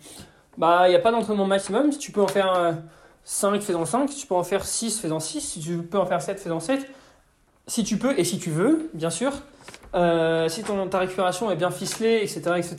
Bah, 0.62 0.84
il 0.86 0.92
n'y 0.92 0.96
a 0.96 1.00
pas 1.00 1.12
d'entraînement 1.12 1.48
maximum. 1.48 1.90
Tu 1.90 2.12
peux 2.12 2.22
en 2.22 2.28
faire 2.28 2.78
5, 3.24 3.64
fais-en 3.64 3.84
5. 3.84 4.12
Si 4.12 4.20
tu 4.20 4.28
peux 4.28 4.36
en 4.36 4.44
faire 4.44 4.64
6, 4.64 5.00
fais-en 5.00 5.20
6. 5.20 5.42
Si 5.42 5.60
tu 5.60 5.78
peux 5.80 5.98
en 5.98 6.06
faire 6.06 6.22
7, 6.22 6.40
fais-en 6.40 6.60
7. 6.60 6.88
Si 7.66 7.84
tu 7.84 7.98
peux 7.98 8.14
et 8.20 8.24
si 8.24 8.38
tu 8.38 8.52
veux, 8.52 8.92
bien 8.94 9.10
sûr. 9.10 9.32
Euh, 9.96 10.48
si 10.50 10.62
ton, 10.62 10.88
ta 10.88 11.00
récupération 11.00 11.50
est 11.50 11.56
bien 11.56 11.72
ficelée, 11.72 12.18
etc., 12.18 12.42
etc. 12.58 12.76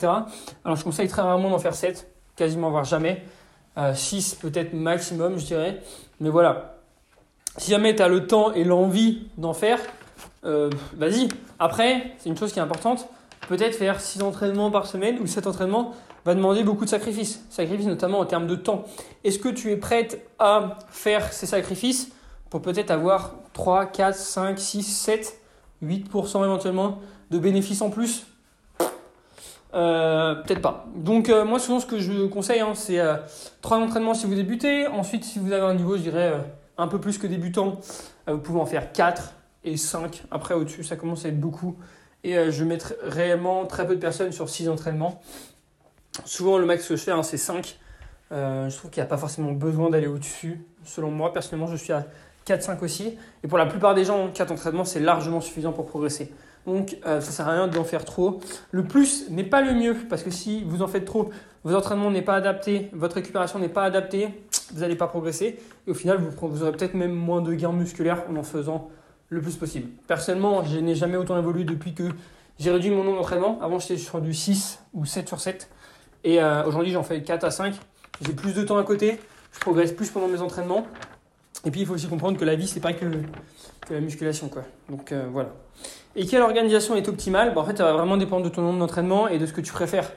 Alors 0.63 0.77
je 0.77 0.83
conseille 0.85 1.09
très 1.09 1.23
rarement 1.23 1.49
d'en 1.49 1.59
faire 1.59 1.75
7, 1.75 2.09
quasiment 2.37 2.69
voire 2.69 2.85
jamais. 2.85 3.25
6 3.93 4.37
euh, 4.37 4.47
peut-être 4.47 4.71
maximum, 4.71 5.37
je 5.37 5.45
dirais. 5.45 5.81
Mais 6.21 6.29
voilà. 6.29 6.77
Si 7.57 7.69
jamais 7.71 7.93
tu 7.97 8.01
as 8.01 8.07
le 8.07 8.27
temps 8.27 8.53
et 8.53 8.63
l'envie 8.63 9.27
d'en 9.37 9.53
faire, 9.53 9.79
euh, 10.45 10.69
vas-y. 10.95 11.27
Après, 11.59 12.13
c'est 12.17 12.29
une 12.29 12.37
chose 12.37 12.53
qui 12.53 12.59
est 12.59 12.63
importante. 12.63 13.09
Peut-être 13.49 13.75
faire 13.75 13.99
6 13.99 14.21
entraînements 14.23 14.71
par 14.71 14.87
semaine 14.87 15.19
ou 15.19 15.27
7 15.27 15.47
entraînements 15.47 15.93
va 16.25 16.35
demander 16.35 16.63
beaucoup 16.63 16.85
de 16.85 16.89
sacrifices. 16.89 17.43
Sacrifices 17.49 17.87
notamment 17.87 18.19
en 18.19 18.25
termes 18.25 18.47
de 18.47 18.55
temps. 18.55 18.85
Est-ce 19.23 19.39
que 19.39 19.49
tu 19.49 19.71
es 19.71 19.77
prête 19.77 20.25
à 20.39 20.77
faire 20.89 21.31
ces 21.33 21.45
sacrifices 21.45 22.11
pour 22.49 22.61
peut-être 22.61 22.91
avoir 22.91 23.35
3, 23.53 23.87
4, 23.87 24.15
5, 24.15 24.59
6, 24.59 24.83
7, 24.83 25.39
8% 25.83 26.43
éventuellement 26.43 26.99
de 27.31 27.39
bénéfices 27.39 27.81
en 27.81 27.89
plus? 27.89 28.25
Euh, 29.73 30.35
peut-être 30.35 30.61
pas. 30.61 30.85
Donc 30.95 31.29
euh, 31.29 31.45
moi 31.45 31.57
souvent 31.57 31.79
ce 31.79 31.87
que 31.87 31.97
je 31.97 32.27
conseille 32.27 32.59
hein, 32.59 32.73
c'est 32.75 32.99
euh, 32.99 33.15
trois 33.61 33.77
entraînements 33.77 34.13
si 34.13 34.27
vous 34.27 34.35
débutez. 34.35 34.85
Ensuite 34.87 35.23
si 35.23 35.39
vous 35.39 35.51
avez 35.51 35.65
un 35.65 35.73
niveau 35.73 35.97
je 35.97 36.03
dirais 36.03 36.33
un 36.77 36.87
peu 36.87 36.99
plus 36.99 37.17
que 37.17 37.25
débutant, 37.25 37.79
vous 38.27 38.37
pouvez 38.37 38.59
en 38.59 38.65
faire 38.65 38.91
4 38.91 39.33
et 39.63 39.77
5. 39.77 40.25
Après 40.29 40.53
au-dessus 40.53 40.83
ça 40.83 40.95
commence 40.95 41.25
à 41.25 41.29
être 41.29 41.39
beaucoup. 41.39 41.75
Et 42.23 42.51
je 42.51 42.63
mets 42.63 42.77
réellement 43.01 43.65
très 43.65 43.85
peu 43.85 43.95
de 43.95 43.99
personnes 43.99 44.31
sur 44.31 44.47
6 44.47 44.69
entraînements. 44.69 45.21
Souvent 46.25 46.57
le 46.57 46.65
max 46.65 46.87
que 46.87 46.95
je 46.95 47.01
fais 47.01 47.11
hein, 47.11 47.23
c'est 47.23 47.37
5. 47.37 47.77
je 48.31 48.77
trouve 48.77 48.91
qu'il 48.91 49.01
n'y 49.01 49.05
a 49.05 49.09
pas 49.09 49.17
forcément 49.17 49.51
besoin 49.51 49.89
d'aller 49.89 50.07
au-dessus. 50.07 50.61
Selon 50.85 51.11
moi 51.11 51.33
personnellement 51.33 51.67
je 51.67 51.75
suis 51.75 51.93
à 51.93 52.05
4-5 52.47 52.83
aussi. 52.83 53.17
Et 53.43 53.47
pour 53.47 53.57
la 53.57 53.65
plupart 53.65 53.95
des 53.95 54.05
gens 54.05 54.29
4 54.31 54.51
entraînements 54.51 54.85
c'est 54.85 54.99
largement 54.99 55.41
suffisant 55.41 55.71
pour 55.71 55.85
progresser. 55.85 56.31
Donc 56.65 56.97
euh, 57.05 57.19
ça 57.19 57.31
sert 57.31 57.47
à 57.47 57.51
rien 57.51 57.67
d'en 57.67 57.83
faire 57.83 58.05
trop. 58.05 58.39
Le 58.71 58.83
plus 58.83 59.29
n'est 59.29 59.43
pas 59.43 59.61
le 59.61 59.73
mieux 59.73 59.95
parce 60.09 60.23
que 60.23 60.31
si 60.31 60.63
vous 60.63 60.81
en 60.81 60.87
faites 60.87 61.05
trop, 61.05 61.29
vos 61.63 61.75
entraînements 61.75 62.11
n'est 62.11 62.21
pas 62.21 62.35
adapté, 62.35 62.89
votre 62.93 63.15
récupération 63.15 63.59
n'est 63.59 63.69
pas 63.69 63.83
adaptée, 63.83 64.29
vous 64.73 64.81
n'allez 64.81 64.95
pas 64.95 65.07
progresser 65.07 65.59
et 65.87 65.91
au 65.91 65.93
final 65.93 66.17
vous, 66.17 66.47
vous 66.47 66.63
aurez 66.63 66.71
peut-être 66.71 66.93
même 66.93 67.13
moins 67.13 67.41
de 67.41 67.53
gains 67.53 67.71
musculaires 67.71 68.23
en 68.29 68.35
en 68.35 68.43
faisant 68.43 68.89
le 69.29 69.41
plus 69.41 69.55
possible. 69.55 69.89
Personnellement, 70.07 70.63
je 70.63 70.77
n'ai 70.79 70.95
jamais 70.95 71.17
autant 71.17 71.37
évolué 71.37 71.63
depuis 71.63 71.93
que 71.93 72.09
j'ai 72.59 72.71
réduit 72.71 72.91
mon 72.91 73.03
nombre 73.03 73.17
d'entraînements. 73.17 73.59
Avant 73.61 73.79
j'étais 73.79 73.97
sur 73.97 74.21
du 74.21 74.33
6 74.33 74.79
ou 74.93 75.05
7 75.05 75.27
sur 75.27 75.39
7 75.39 75.69
et 76.23 76.41
euh, 76.41 76.65
aujourd'hui 76.65 76.91
j'en 76.91 77.03
fais 77.03 77.21
4 77.21 77.43
à 77.43 77.51
5. 77.51 77.75
J'ai 78.21 78.33
plus 78.33 78.53
de 78.53 78.63
temps 78.63 78.77
à 78.77 78.83
côté, 78.83 79.19
je 79.51 79.59
progresse 79.59 79.91
plus 79.91 80.09
pendant 80.09 80.27
mes 80.27 80.41
entraînements. 80.41 80.85
Et 81.65 81.71
puis 81.71 81.81
il 81.81 81.87
faut 81.87 81.93
aussi 81.93 82.07
comprendre 82.07 82.37
que 82.37 82.45
la 82.45 82.55
vie 82.55 82.67
c'est 82.67 82.79
pas 82.79 82.93
que, 82.93 83.05
la 83.89 83.99
musculation 83.99 84.49
quoi. 84.49 84.63
Donc 84.89 85.11
euh, 85.11 85.27
voilà. 85.31 85.49
Et 86.15 86.25
quelle 86.25 86.41
organisation 86.41 86.95
est 86.95 87.07
optimale? 87.07 87.53
Bah, 87.53 87.61
En 87.61 87.65
fait, 87.65 87.77
ça 87.77 87.85
va 87.85 87.93
vraiment 87.93 88.17
dépendre 88.17 88.43
de 88.43 88.49
ton 88.49 88.61
nombre 88.61 88.79
d'entraînements 88.79 89.27
et 89.27 89.39
de 89.39 89.45
ce 89.45 89.53
que 89.53 89.61
tu 89.61 89.73
préfères. 89.73 90.11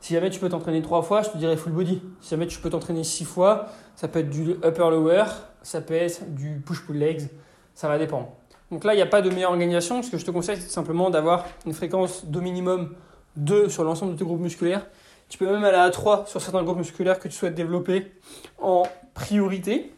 Si 0.00 0.14
jamais 0.14 0.30
tu 0.30 0.40
peux 0.40 0.48
t'entraîner 0.48 0.82
trois 0.82 1.02
fois, 1.02 1.22
je 1.22 1.30
te 1.30 1.38
dirais 1.38 1.56
full 1.56 1.72
body. 1.72 2.02
Si 2.20 2.30
jamais 2.30 2.46
tu 2.46 2.58
peux 2.58 2.70
t'entraîner 2.70 3.04
six 3.04 3.24
fois, 3.24 3.66
ça 3.94 4.08
peut 4.08 4.20
être 4.20 4.30
du 4.30 4.52
upper-lower, 4.64 5.24
ça 5.62 5.80
peut 5.80 5.94
être 5.94 6.34
du 6.34 6.62
push-pull 6.64 6.96
legs, 6.96 7.28
ça 7.74 7.88
va 7.88 7.98
dépendre. 7.98 8.28
Donc 8.70 8.84
là, 8.84 8.94
il 8.94 8.96
n'y 8.96 9.02
a 9.02 9.06
pas 9.06 9.22
de 9.22 9.30
meilleure 9.30 9.50
organisation. 9.50 10.02
Ce 10.02 10.10
que 10.10 10.18
je 10.18 10.24
te 10.24 10.30
conseille, 10.30 10.56
c'est 10.56 10.70
simplement 10.70 11.10
d'avoir 11.10 11.44
une 11.64 11.72
fréquence 11.72 12.24
d'au 12.26 12.40
minimum 12.40 12.94
2 13.36 13.68
sur 13.68 13.84
l'ensemble 13.84 14.12
de 14.12 14.18
tes 14.18 14.24
groupes 14.24 14.40
musculaires. 14.40 14.86
Tu 15.28 15.38
peux 15.38 15.46
même 15.46 15.64
aller 15.64 15.76
à 15.76 15.90
3 15.90 16.26
sur 16.26 16.40
certains 16.40 16.62
groupes 16.62 16.78
musculaires 16.78 17.18
que 17.18 17.28
tu 17.28 17.34
souhaites 17.34 17.54
développer 17.54 18.12
en 18.60 18.84
priorité. 19.14 19.92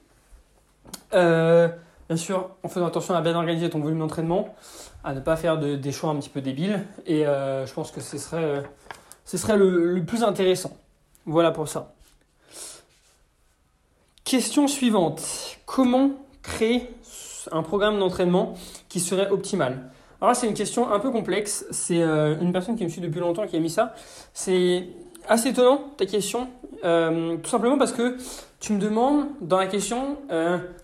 Euh, 1.13 1.69
bien 2.09 2.17
sûr, 2.17 2.51
en 2.63 2.69
faisant 2.69 2.87
attention 2.87 3.15
à 3.15 3.21
bien 3.21 3.35
organiser 3.35 3.69
ton 3.69 3.81
volume 3.81 3.99
d'entraînement 3.99 4.55
à 5.05 5.15
ne 5.15 5.21
pas 5.21 5.37
faire 5.37 5.59
de, 5.59 5.77
des 5.77 5.93
choix 5.93 6.11
un 6.11 6.17
petit 6.17 6.31
peu 6.31 6.41
débiles. 6.41 6.85
Et 7.07 7.27
euh, 7.27 7.67
je 7.67 7.75
pense 7.75 7.91
que 7.91 8.01
ce 8.01 8.17
serait, 8.17 8.43
euh, 8.43 8.63
ce 9.25 9.37
serait 9.37 9.57
le, 9.57 9.95
le, 9.95 10.05
plus 10.05 10.23
intéressant. 10.23 10.77
Voilà 11.27 11.51
pour 11.51 11.69
ça. 11.69 11.93
Question 14.25 14.67
suivante. 14.67 15.23
Comment 15.67 16.11
créer 16.43 16.91
un 17.53 17.63
programme 17.63 17.99
d'entraînement 17.99 18.55
qui 18.89 19.01
serait 19.01 19.29
optimal? 19.29 19.91
Alors 20.21 20.31
là, 20.31 20.35
c'est 20.35 20.49
une 20.49 20.55
question 20.55 20.91
un 20.91 20.99
peu 20.99 21.11
complexe. 21.11 21.65
C'est 21.71 22.01
une 22.01 22.53
personne 22.53 22.77
qui 22.77 22.85
me 22.85 22.89
suit 22.89 23.01
depuis 23.01 23.21
longtemps 23.21 23.47
qui 23.47 23.57
a 23.57 23.61
mis 23.61 23.71
ça. 23.71 23.95
C'est 24.35 24.89
assez 25.29 25.51
étonnant 25.51 25.85
ta 25.97 26.07
question. 26.07 26.49
tout 26.83 27.51
simplement 27.51 27.79
parce 27.79 27.93
que 27.93 28.17
tu 28.61 28.73
me 28.73 28.79
demandes 28.79 29.27
dans 29.41 29.59
la 29.59 29.67
question 29.67 30.19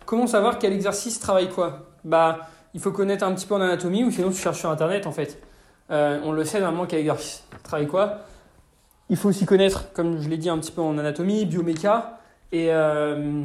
comment 0.06 0.26
savoir 0.26 0.58
quel 0.58 0.72
exercice 0.72 1.18
travaille 1.18 1.48
quoi? 1.48 1.86
Bah, 2.04 2.40
il 2.74 2.80
faut 2.80 2.90
connaître 2.90 3.24
un 3.24 3.32
petit 3.32 3.46
peu 3.46 3.54
en 3.54 3.60
anatomie 3.60 4.04
ou 4.04 4.10
sinon 4.10 4.30
tu 4.30 4.36
cherches 4.36 4.58
sur 4.58 4.70
internet 4.70 5.06
en 5.06 5.12
fait. 5.12 5.40
Euh, 5.90 6.20
on 6.24 6.32
le 6.32 6.44
sait 6.44 6.60
normalement 6.60 6.86
quel 6.86 7.00
exercice 7.00 7.44
travaille 7.62 7.86
quoi. 7.86 8.20
Il 9.10 9.16
faut 9.16 9.28
aussi 9.28 9.46
connaître, 9.46 9.92
comme 9.92 10.20
je 10.20 10.28
l'ai 10.28 10.38
dit 10.38 10.48
un 10.48 10.58
petit 10.58 10.72
peu 10.72 10.80
en 10.80 10.96
anatomie, 10.98 11.44
bioméca, 11.44 12.18
et, 12.52 12.68
euh, 12.70 13.42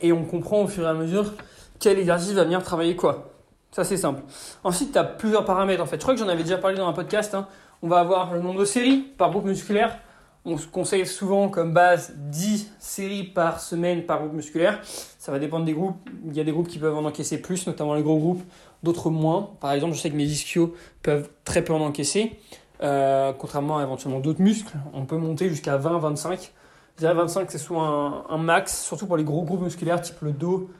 et 0.00 0.12
on 0.12 0.24
comprend 0.24 0.62
au 0.62 0.68
fur 0.68 0.84
et 0.84 0.88
à 0.88 0.94
mesure 0.94 1.32
quel 1.80 1.98
exercice 1.98 2.32
va 2.32 2.44
venir 2.44 2.62
travailler 2.62 2.96
quoi. 2.96 3.32
Ça 3.72 3.82
c'est 3.84 3.96
simple. 3.96 4.22
Ensuite, 4.62 4.92
tu 4.92 4.98
as 4.98 5.04
plusieurs 5.04 5.44
paramètres 5.44 5.82
en 5.82 5.86
fait. 5.86 5.96
Je 5.96 6.02
crois 6.02 6.14
que 6.14 6.20
j'en 6.20 6.28
avais 6.28 6.44
déjà 6.44 6.58
parlé 6.58 6.76
dans 6.76 6.86
un 6.86 6.92
podcast. 6.92 7.34
Hein. 7.34 7.46
On 7.86 7.88
va 7.88 8.00
avoir 8.00 8.34
le 8.34 8.40
nombre 8.40 8.58
de 8.58 8.64
séries 8.64 8.96
par 9.16 9.30
groupe 9.30 9.44
musculaire. 9.44 9.96
On 10.44 10.58
se 10.58 10.66
conseille 10.66 11.06
souvent 11.06 11.48
comme 11.48 11.72
base 11.72 12.14
10 12.16 12.72
séries 12.80 13.22
par 13.22 13.60
semaine 13.60 14.02
par 14.02 14.18
groupe 14.18 14.32
musculaire. 14.32 14.80
Ça 14.82 15.30
va 15.30 15.38
dépendre 15.38 15.64
des 15.64 15.72
groupes. 15.72 15.94
Il 16.26 16.36
y 16.36 16.40
a 16.40 16.42
des 16.42 16.50
groupes 16.50 16.66
qui 16.66 16.80
peuvent 16.80 16.96
en 16.96 17.04
encaisser 17.04 17.40
plus, 17.40 17.64
notamment 17.68 17.94
les 17.94 18.02
gros 18.02 18.18
groupes, 18.18 18.42
d'autres 18.82 19.08
moins. 19.08 19.50
Par 19.60 19.70
exemple, 19.70 19.94
je 19.94 20.00
sais 20.00 20.10
que 20.10 20.16
mes 20.16 20.24
ischios 20.24 20.74
peuvent 21.04 21.30
très 21.44 21.62
peu 21.62 21.72
en 21.72 21.80
encaisser, 21.80 22.40
euh, 22.82 23.32
contrairement 23.32 23.78
à 23.78 23.84
éventuellement 23.84 24.18
d'autres 24.18 24.42
muscles. 24.42 24.76
On 24.92 25.04
peut 25.04 25.16
monter 25.16 25.48
jusqu'à 25.48 25.78
20-25. 25.78 26.50
Je 26.96 26.98
dirais 26.98 27.14
25, 27.14 27.48
c'est 27.52 27.58
souvent 27.58 28.24
un, 28.28 28.38
max, 28.38 28.82
surtout 28.82 29.06
pour 29.06 29.16
les 29.16 29.22
gros 29.22 29.44
groupes 29.44 29.62
musculaires, 29.62 30.00
type 30.00 30.22
le 30.22 30.32
dos, 30.32 30.70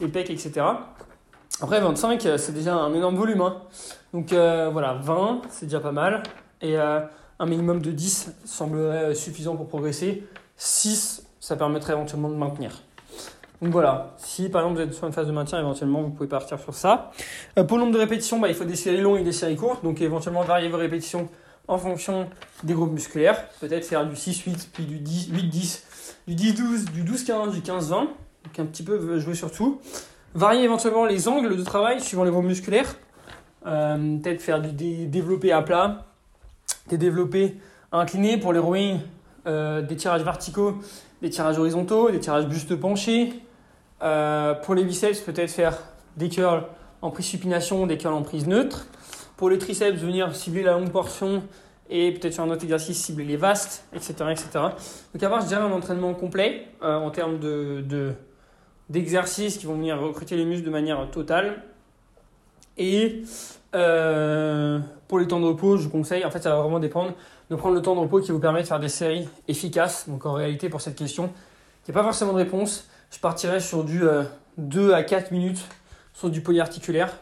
les 0.00 0.08
pecs, 0.08 0.30
etc. 0.30 0.64
Après, 1.60 1.78
25, 1.78 2.26
c'est 2.38 2.54
déjà 2.54 2.74
un 2.74 2.94
énorme 2.94 3.16
volume. 3.16 3.42
Hein. 3.42 3.58
Donc 4.14 4.32
euh, 4.32 4.70
voilà, 4.72 4.94
20, 4.94 5.42
c'est 5.50 5.66
déjà 5.66 5.80
pas 5.80 5.92
mal. 5.92 6.22
Et 6.64 6.78
euh, 6.78 7.00
un 7.38 7.46
minimum 7.46 7.82
de 7.82 7.90
10 7.90 8.32
semblerait 8.46 9.14
suffisant 9.14 9.54
pour 9.54 9.68
progresser. 9.68 10.24
6, 10.56 11.26
ça 11.38 11.56
permettrait 11.56 11.92
éventuellement 11.92 12.30
de 12.30 12.36
maintenir. 12.36 12.82
Donc 13.60 13.70
voilà, 13.70 14.14
si 14.16 14.48
par 14.48 14.62
exemple 14.62 14.80
vous 14.80 14.88
êtes 14.88 14.94
sur 14.94 15.06
une 15.06 15.12
phase 15.12 15.26
de 15.26 15.32
maintien, 15.32 15.60
éventuellement 15.60 16.02
vous 16.02 16.10
pouvez 16.10 16.28
partir 16.28 16.58
sur 16.58 16.74
ça. 16.74 17.12
Euh, 17.58 17.64
pour 17.64 17.76
le 17.76 17.84
nombre 17.84 17.94
de 17.94 18.00
répétitions, 18.00 18.40
bah, 18.40 18.48
il 18.48 18.54
faut 18.54 18.64
des 18.64 18.76
séries 18.76 19.02
longues 19.02 19.20
et 19.20 19.24
des 19.24 19.32
séries 19.32 19.56
courtes, 19.56 19.84
donc 19.84 20.00
éventuellement 20.00 20.42
varier 20.42 20.70
vos 20.70 20.78
répétitions 20.78 21.28
en 21.68 21.76
fonction 21.76 22.28
des 22.62 22.72
groupes 22.72 22.92
musculaires. 22.92 23.46
Peut-être 23.60 23.84
faire 23.84 24.06
du 24.06 24.14
6-8, 24.14 24.68
puis 24.72 24.84
du 24.84 24.98
8-10, 24.98 25.82
du 26.28 26.34
10-12, 26.34 26.92
du 26.92 27.04
12-15, 27.04 27.52
du 27.52 27.60
15-20. 27.60 27.90
Donc 27.90 28.58
un 28.58 28.64
petit 28.64 28.82
peu 28.82 29.18
jouer 29.18 29.34
sur 29.34 29.52
tout. 29.52 29.80
Varier 30.34 30.64
éventuellement 30.64 31.04
les 31.04 31.28
angles 31.28 31.56
de 31.56 31.62
travail 31.62 32.00
suivant 32.00 32.24
les 32.24 32.30
groupes 32.30 32.46
musculaires. 32.46 32.96
Euh, 33.66 34.18
peut-être 34.18 34.42
faire 34.42 34.60
du 34.60 35.06
développé 35.06 35.52
à 35.52 35.62
plat, 35.62 36.06
des 36.88 36.98
développés 36.98 37.56
pour 38.40 38.52
les 38.52 38.58
rowing, 38.58 38.98
euh, 39.46 39.82
des 39.82 39.96
tirages 39.96 40.22
verticaux, 40.22 40.78
des 41.22 41.30
tirages 41.30 41.58
horizontaux, 41.58 42.10
des 42.10 42.18
tirages 42.18 42.46
buste 42.46 42.74
penché. 42.74 43.32
Euh, 44.02 44.54
pour 44.54 44.74
les 44.74 44.84
biceps, 44.84 45.20
peut-être 45.20 45.50
faire 45.50 45.78
des 46.16 46.28
curls 46.28 46.64
en 47.02 47.10
prise 47.10 47.26
supination, 47.26 47.86
des 47.86 47.96
curls 47.96 48.14
en 48.14 48.22
prise 48.22 48.46
neutre. 48.46 48.86
Pour 49.36 49.50
les 49.50 49.58
triceps, 49.58 49.98
venir 49.98 50.34
cibler 50.34 50.62
la 50.62 50.72
longue 50.72 50.90
portion 50.90 51.42
et 51.88 52.12
peut-être 52.12 52.34
sur 52.34 52.42
un 52.42 52.50
autre 52.50 52.64
exercice 52.64 52.98
cibler 53.02 53.24
les 53.24 53.36
vastes, 53.36 53.84
etc. 53.94 54.14
etc. 54.30 54.48
Donc 55.12 55.22
avoir, 55.22 55.42
je 55.42 55.46
dirais, 55.46 55.62
un 55.62 55.72
entraînement 55.72 56.14
complet 56.14 56.66
euh, 56.82 56.96
en 56.96 57.10
termes 57.10 57.38
de, 57.38 58.12
d'exercices 58.88 59.58
qui 59.58 59.66
vont 59.66 59.74
venir 59.74 60.00
recruter 60.00 60.36
les 60.36 60.44
muscles 60.44 60.66
de 60.66 60.70
manière 60.70 61.10
totale. 61.10 61.62
Et 62.76 63.22
euh, 63.74 64.78
pour 65.08 65.18
les 65.18 65.26
temps 65.26 65.40
de 65.40 65.46
repos, 65.46 65.76
je 65.76 65.88
conseille, 65.88 66.24
en 66.24 66.30
fait, 66.30 66.42
ça 66.42 66.50
va 66.50 66.62
vraiment 66.62 66.80
dépendre 66.80 67.12
de 67.50 67.56
prendre 67.56 67.74
le 67.74 67.82
temps 67.82 67.94
de 67.94 68.00
repos 68.00 68.20
qui 68.20 68.32
vous 68.32 68.38
permet 68.38 68.62
de 68.62 68.66
faire 68.66 68.80
des 68.80 68.88
séries 68.88 69.28
efficaces. 69.48 70.08
Donc 70.08 70.26
en 70.26 70.32
réalité, 70.32 70.68
pour 70.68 70.80
cette 70.80 70.96
question, 70.96 71.30
il 71.86 71.90
n'y 71.90 71.98
a 71.98 72.00
pas 72.00 72.04
forcément 72.04 72.32
de 72.32 72.38
réponse. 72.38 72.88
Je 73.10 73.18
partirai 73.18 73.60
sur 73.60 73.84
du 73.84 74.02
2 74.58 74.90
euh, 74.90 74.94
à 74.94 75.02
4 75.02 75.30
minutes 75.30 75.64
sur 76.12 76.30
du 76.30 76.40
polyarticulaire. 76.40 77.12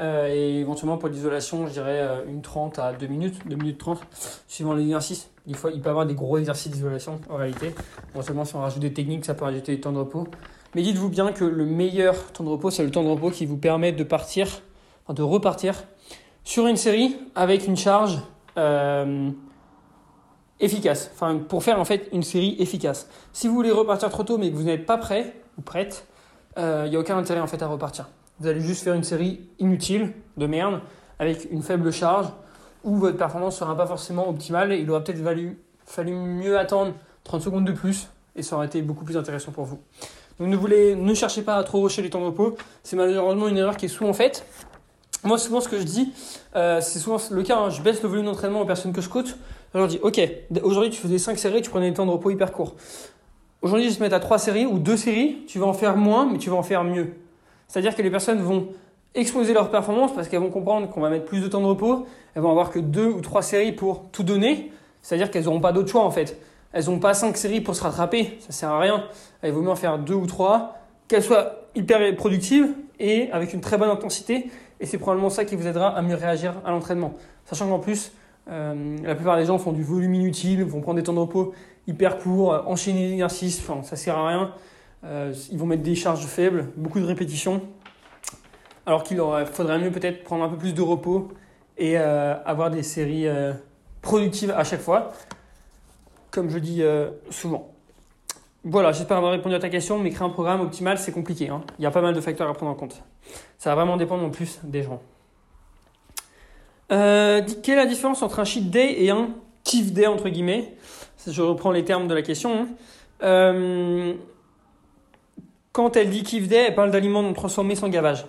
Euh, 0.00 0.28
et 0.28 0.60
éventuellement 0.60 0.96
pour 0.96 1.10
l'isolation, 1.10 1.66
je 1.66 1.72
dirais 1.72 2.24
une 2.26 2.40
30 2.40 2.78
à 2.78 2.92
2 2.92 3.06
minutes, 3.06 3.46
2 3.46 3.56
minutes 3.56 3.78
30, 3.78 4.00
suivant 4.48 4.72
l'exercice. 4.72 5.28
Il, 5.46 5.56
faut, 5.56 5.68
il 5.68 5.80
peut 5.80 5.88
y 5.88 5.90
avoir 5.90 6.06
des 6.06 6.14
gros 6.14 6.38
exercices 6.38 6.70
d'isolation 6.70 7.20
en 7.28 7.36
réalité. 7.36 7.74
Éventuellement, 8.14 8.44
si 8.44 8.54
on 8.54 8.60
rajoute 8.60 8.80
des 8.80 8.94
techniques, 8.94 9.24
ça 9.24 9.34
peut 9.34 9.44
rajouter 9.44 9.74
des 9.74 9.80
temps 9.80 9.92
de 9.92 9.98
repos. 9.98 10.26
Mais 10.74 10.82
dites-vous 10.82 11.08
bien 11.08 11.32
que 11.32 11.44
le 11.44 11.66
meilleur 11.66 12.32
temps 12.32 12.44
de 12.44 12.48
repos, 12.48 12.70
c'est 12.70 12.84
le 12.84 12.90
temps 12.90 13.02
de 13.02 13.08
repos 13.08 13.30
qui 13.30 13.44
vous 13.44 13.56
permet 13.56 13.92
de 13.92 14.04
partir, 14.04 14.62
de 15.14 15.22
repartir 15.22 15.84
sur 16.44 16.66
une 16.66 16.76
série 16.76 17.16
avec 17.34 17.66
une 17.66 17.76
charge 17.76 18.18
efficace. 20.60 21.10
Enfin, 21.14 21.38
pour 21.38 21.64
faire 21.64 21.80
en 21.80 21.84
fait 21.84 22.08
une 22.12 22.22
série 22.22 22.56
efficace. 22.58 23.08
Si 23.32 23.48
vous 23.48 23.54
voulez 23.54 23.70
repartir 23.70 24.10
trop 24.10 24.22
tôt 24.22 24.38
mais 24.38 24.50
que 24.50 24.56
vous 24.56 24.62
n'êtes 24.62 24.86
pas 24.86 24.98
prêt 24.98 25.34
ou 25.58 25.62
prête, 25.62 26.06
il 26.56 26.62
euh, 26.62 26.88
n'y 26.88 26.96
a 26.96 27.00
aucun 27.00 27.16
intérêt 27.16 27.40
en 27.40 27.46
fait 27.46 27.62
à 27.62 27.66
repartir. 27.66 28.08
Vous 28.38 28.46
allez 28.46 28.60
juste 28.60 28.82
faire 28.82 28.94
une 28.94 29.04
série 29.04 29.48
inutile, 29.58 30.12
de 30.36 30.46
merde, 30.46 30.80
avec 31.18 31.48
une 31.50 31.62
faible 31.62 31.92
charge, 31.92 32.26
où 32.84 32.96
votre 32.96 33.16
performance 33.16 33.58
sera 33.58 33.76
pas 33.76 33.86
forcément 33.86 34.28
optimale. 34.28 34.72
Il 34.72 34.90
aurait 34.90 35.04
peut-être 35.04 35.22
fallu 35.84 36.14
mieux 36.14 36.58
attendre 36.58 36.94
30 37.24 37.42
secondes 37.42 37.64
de 37.66 37.72
plus, 37.72 38.08
et 38.36 38.42
ça 38.42 38.56
aurait 38.56 38.66
été 38.66 38.80
beaucoup 38.82 39.04
plus 39.04 39.16
intéressant 39.16 39.52
pour 39.52 39.64
vous. 39.64 39.78
Donc 40.38 40.48
ne, 40.48 40.56
voulez, 40.56 40.94
ne 40.94 41.12
cherchez 41.12 41.42
pas 41.42 41.56
à 41.56 41.64
trop 41.64 41.80
rocher 41.80 42.00
les 42.00 42.08
temps 42.08 42.20
de 42.20 42.26
repos. 42.26 42.56
C'est 42.82 42.96
malheureusement 42.96 43.46
une 43.46 43.58
erreur 43.58 43.76
qui 43.76 43.86
est 43.86 43.90
souvent 43.90 44.14
faite. 44.14 44.46
Moi, 45.22 45.36
souvent, 45.36 45.60
ce 45.60 45.68
que 45.68 45.78
je 45.78 45.84
dis, 45.84 46.12
euh, 46.56 46.80
c'est 46.80 46.98
souvent 46.98 47.18
le 47.30 47.42
cas. 47.42 47.58
Hein. 47.58 47.70
je 47.70 47.82
baisse 47.82 48.02
le 48.02 48.08
volume 48.08 48.24
d'entraînement 48.24 48.62
aux 48.62 48.66
personnes 48.66 48.92
que 48.92 49.02
je 49.02 49.08
coach. 49.08 49.28
Je 49.74 49.78
leur 49.78 49.86
dis, 49.86 49.98
OK, 50.02 50.20
aujourd'hui, 50.62 50.90
tu 50.90 51.00
faisais 51.00 51.18
5 51.18 51.38
séries, 51.38 51.62
tu 51.62 51.70
prenais 51.70 51.90
des 51.90 51.96
temps 51.96 52.06
de 52.06 52.10
repos 52.10 52.30
hyper 52.30 52.52
courts. 52.52 52.74
Aujourd'hui, 53.62 53.84
je 53.84 53.90
vais 53.90 53.96
te 53.96 54.02
mettre 54.02 54.16
à 54.16 54.20
3 54.20 54.38
séries 54.38 54.64
ou 54.64 54.78
2 54.78 54.96
séries. 54.96 55.44
Tu 55.46 55.58
vas 55.58 55.66
en 55.66 55.74
faire 55.74 55.96
moins, 55.96 56.26
mais 56.30 56.38
tu 56.38 56.48
vas 56.48 56.56
en 56.56 56.62
faire 56.62 56.84
mieux. 56.84 57.12
C'est-à-dire 57.68 57.94
que 57.94 58.00
les 58.00 58.10
personnes 58.10 58.40
vont 58.40 58.68
exploser 59.14 59.52
leur 59.52 59.70
performance 59.70 60.14
parce 60.14 60.28
qu'elles 60.28 60.40
vont 60.40 60.50
comprendre 60.50 60.88
qu'on 60.88 61.00
va 61.00 61.10
mettre 61.10 61.26
plus 61.26 61.40
de 61.40 61.48
temps 61.48 61.60
de 61.60 61.66
repos. 61.66 62.06
Elles 62.34 62.42
vont 62.42 62.50
avoir 62.50 62.70
que 62.70 62.78
2 62.78 63.04
ou 63.06 63.20
3 63.20 63.42
séries 63.42 63.72
pour 63.72 64.04
tout 64.12 64.22
donner. 64.22 64.72
C'est-à-dire 65.02 65.30
qu'elles 65.30 65.44
n'auront 65.44 65.60
pas 65.60 65.72
d'autre 65.72 65.90
choix, 65.90 66.02
en 66.02 66.10
fait. 66.10 66.40
Elles 66.72 66.86
n'ont 66.86 66.98
pas 66.98 67.12
5 67.12 67.36
séries 67.36 67.60
pour 67.60 67.74
se 67.74 67.82
rattraper. 67.82 68.38
Ça 68.40 68.52
sert 68.52 68.70
à 68.70 68.80
rien. 68.80 69.04
Il 69.44 69.52
vaut 69.52 69.60
mieux 69.60 69.70
en 69.70 69.76
faire 69.76 69.98
2 69.98 70.14
ou 70.14 70.26
3. 70.26 70.78
Qu'elles 71.08 71.22
soient 71.22 71.56
hyper 71.74 72.16
productives 72.16 72.68
et 72.98 73.30
avec 73.32 73.52
une 73.52 73.60
très 73.60 73.76
bonne 73.76 73.90
intensité 73.90 74.50
et 74.80 74.86
c'est 74.86 74.98
probablement 74.98 75.30
ça 75.30 75.44
qui 75.44 75.54
vous 75.54 75.66
aidera 75.66 75.88
à 75.88 76.02
mieux 76.02 76.14
réagir 76.14 76.54
à 76.64 76.70
l'entraînement. 76.70 77.14
Sachant 77.44 77.68
qu'en 77.68 77.78
plus, 77.78 78.12
euh, 78.48 78.96
la 79.04 79.14
plupart 79.14 79.36
des 79.36 79.44
gens 79.44 79.58
font 79.58 79.72
du 79.72 79.84
volume 79.84 80.14
inutile, 80.14 80.64
vont 80.64 80.80
prendre 80.80 80.96
des 80.96 81.02
temps 81.02 81.12
de 81.12 81.18
repos 81.18 81.54
hyper 81.86 82.18
courts, 82.18 82.54
euh, 82.54 82.62
enchaîner 82.66 83.10
l'exercice, 83.10 83.60
enfin, 83.60 83.82
ça 83.82 83.96
sert 83.96 84.16
à 84.16 84.28
rien. 84.28 84.54
Euh, 85.04 85.34
ils 85.52 85.58
vont 85.58 85.66
mettre 85.66 85.82
des 85.82 85.94
charges 85.94 86.24
faibles, 86.24 86.68
beaucoup 86.76 86.98
de 86.98 87.04
répétitions, 87.04 87.62
alors 88.86 89.02
qu'il 89.02 89.20
faudrait 89.52 89.78
mieux 89.78 89.90
peut-être 89.90 90.24
prendre 90.24 90.44
un 90.44 90.48
peu 90.48 90.56
plus 90.56 90.74
de 90.74 90.82
repos 90.82 91.28
et 91.78 91.96
avoir 91.96 92.70
des 92.70 92.82
séries 92.82 93.26
productives 94.02 94.50
à 94.50 94.64
chaque 94.64 94.80
fois, 94.80 95.12
comme 96.30 96.50
je 96.50 96.58
dis 96.58 96.82
souvent. 97.30 97.72
Voilà, 98.64 98.92
j'espère 98.92 99.16
avoir 99.16 99.32
répondu 99.32 99.54
à 99.54 99.58
ta 99.58 99.70
question, 99.70 99.98
mais 99.98 100.10
créer 100.10 100.26
un 100.26 100.30
programme 100.30 100.60
optimal, 100.60 100.98
c'est 100.98 101.12
compliqué. 101.12 101.48
Hein. 101.48 101.62
Il 101.78 101.82
y 101.82 101.86
a 101.86 101.90
pas 101.90 102.02
mal 102.02 102.14
de 102.14 102.20
facteurs 102.20 102.50
à 102.50 102.52
prendre 102.52 102.72
en 102.72 102.74
compte. 102.74 103.02
Ça 103.58 103.70
va 103.70 103.76
vraiment 103.76 103.96
dépendre 103.96 104.24
en 104.24 104.30
plus 104.30 104.58
des 104.64 104.82
gens. 104.82 105.00
Euh, 106.92 107.42
quelle 107.62 107.74
est 107.78 107.82
la 107.82 107.86
différence 107.86 108.22
entre 108.22 108.40
un 108.40 108.44
cheat 108.44 108.70
day 108.70 109.02
et 109.04 109.10
un 109.10 109.30
kiff 109.64 109.92
day, 109.92 110.06
entre 110.06 110.28
guillemets? 110.28 110.74
Je 111.26 111.42
reprends 111.42 111.70
les 111.70 111.84
termes 111.84 112.08
de 112.08 112.14
la 112.14 112.22
question. 112.22 112.62
Hein. 112.62 112.68
Euh, 113.22 114.14
quand 115.72 115.96
elle 115.96 116.10
dit 116.10 116.22
kiff 116.22 116.48
day, 116.48 116.66
elle 116.68 116.74
parle 116.74 116.90
d'aliments 116.90 117.22
non 117.22 117.32
transformés 117.32 117.76
sans 117.76 117.88
gavage. 117.88 118.26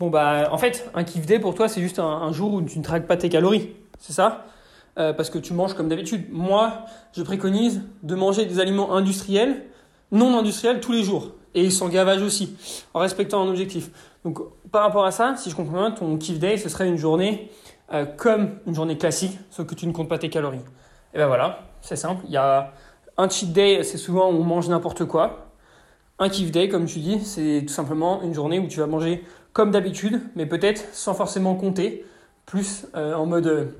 Bon, 0.00 0.10
bah, 0.10 0.48
en 0.50 0.58
fait, 0.58 0.90
un 0.94 1.04
kiff 1.04 1.26
day 1.26 1.38
pour 1.38 1.54
toi, 1.54 1.68
c'est 1.68 1.80
juste 1.80 1.98
un 1.98 2.32
jour 2.32 2.54
où 2.54 2.62
tu 2.62 2.78
ne 2.78 2.84
traques 2.84 3.06
pas 3.06 3.16
tes 3.16 3.28
calories. 3.28 3.70
C'est 4.00 4.12
ça? 4.12 4.46
Euh, 4.96 5.12
parce 5.12 5.28
que 5.28 5.38
tu 5.38 5.54
manges 5.54 5.74
comme 5.74 5.88
d'habitude. 5.88 6.26
Moi, 6.30 6.84
je 7.12 7.22
préconise 7.22 7.82
de 8.04 8.14
manger 8.14 8.44
des 8.44 8.60
aliments 8.60 8.94
industriels, 8.94 9.64
non 10.12 10.38
industriels 10.38 10.80
tous 10.80 10.92
les 10.92 11.02
jours, 11.02 11.32
et 11.54 11.68
sans 11.70 11.88
gavage 11.88 12.22
aussi, 12.22 12.56
en 12.94 13.00
respectant 13.00 13.42
un 13.42 13.48
objectif. 13.48 13.90
Donc, 14.24 14.38
par 14.72 14.82
rapport 14.82 15.04
à 15.04 15.10
ça, 15.10 15.36
si 15.36 15.50
je 15.50 15.54
comprends 15.54 15.76
bien, 15.76 15.90
ton 15.90 16.16
kiff 16.16 16.38
day, 16.38 16.56
ce 16.56 16.68
serait 16.68 16.88
une 16.88 16.96
journée 16.96 17.50
euh, 17.92 18.06
comme 18.06 18.58
une 18.66 18.74
journée 18.74 18.96
classique, 18.96 19.38
sauf 19.50 19.66
que 19.66 19.74
tu 19.74 19.86
ne 19.86 19.92
comptes 19.92 20.08
pas 20.08 20.18
tes 20.18 20.30
calories. 20.30 20.64
Et 21.12 21.18
ben 21.18 21.26
voilà, 21.26 21.60
c'est 21.82 21.96
simple. 21.96 22.22
Il 22.24 22.32
y 22.32 22.38
a 22.38 22.72
un 23.18 23.28
cheat 23.28 23.52
day, 23.52 23.82
c'est 23.82 23.98
souvent 23.98 24.30
où 24.30 24.36
on 24.36 24.44
mange 24.44 24.68
n'importe 24.68 25.04
quoi. 25.04 25.50
Un 26.18 26.30
kiff 26.30 26.50
day, 26.50 26.68
comme 26.68 26.86
tu 26.86 27.00
dis, 27.00 27.20
c'est 27.20 27.64
tout 27.66 27.72
simplement 27.72 28.22
une 28.22 28.32
journée 28.32 28.58
où 28.58 28.66
tu 28.66 28.80
vas 28.80 28.86
manger 28.86 29.22
comme 29.52 29.70
d'habitude, 29.70 30.22
mais 30.34 30.46
peut-être 30.46 30.82
sans 30.92 31.12
forcément 31.12 31.54
compter, 31.54 32.04
plus 32.46 32.86
euh, 32.96 33.14
en 33.14 33.26
mode 33.26 33.74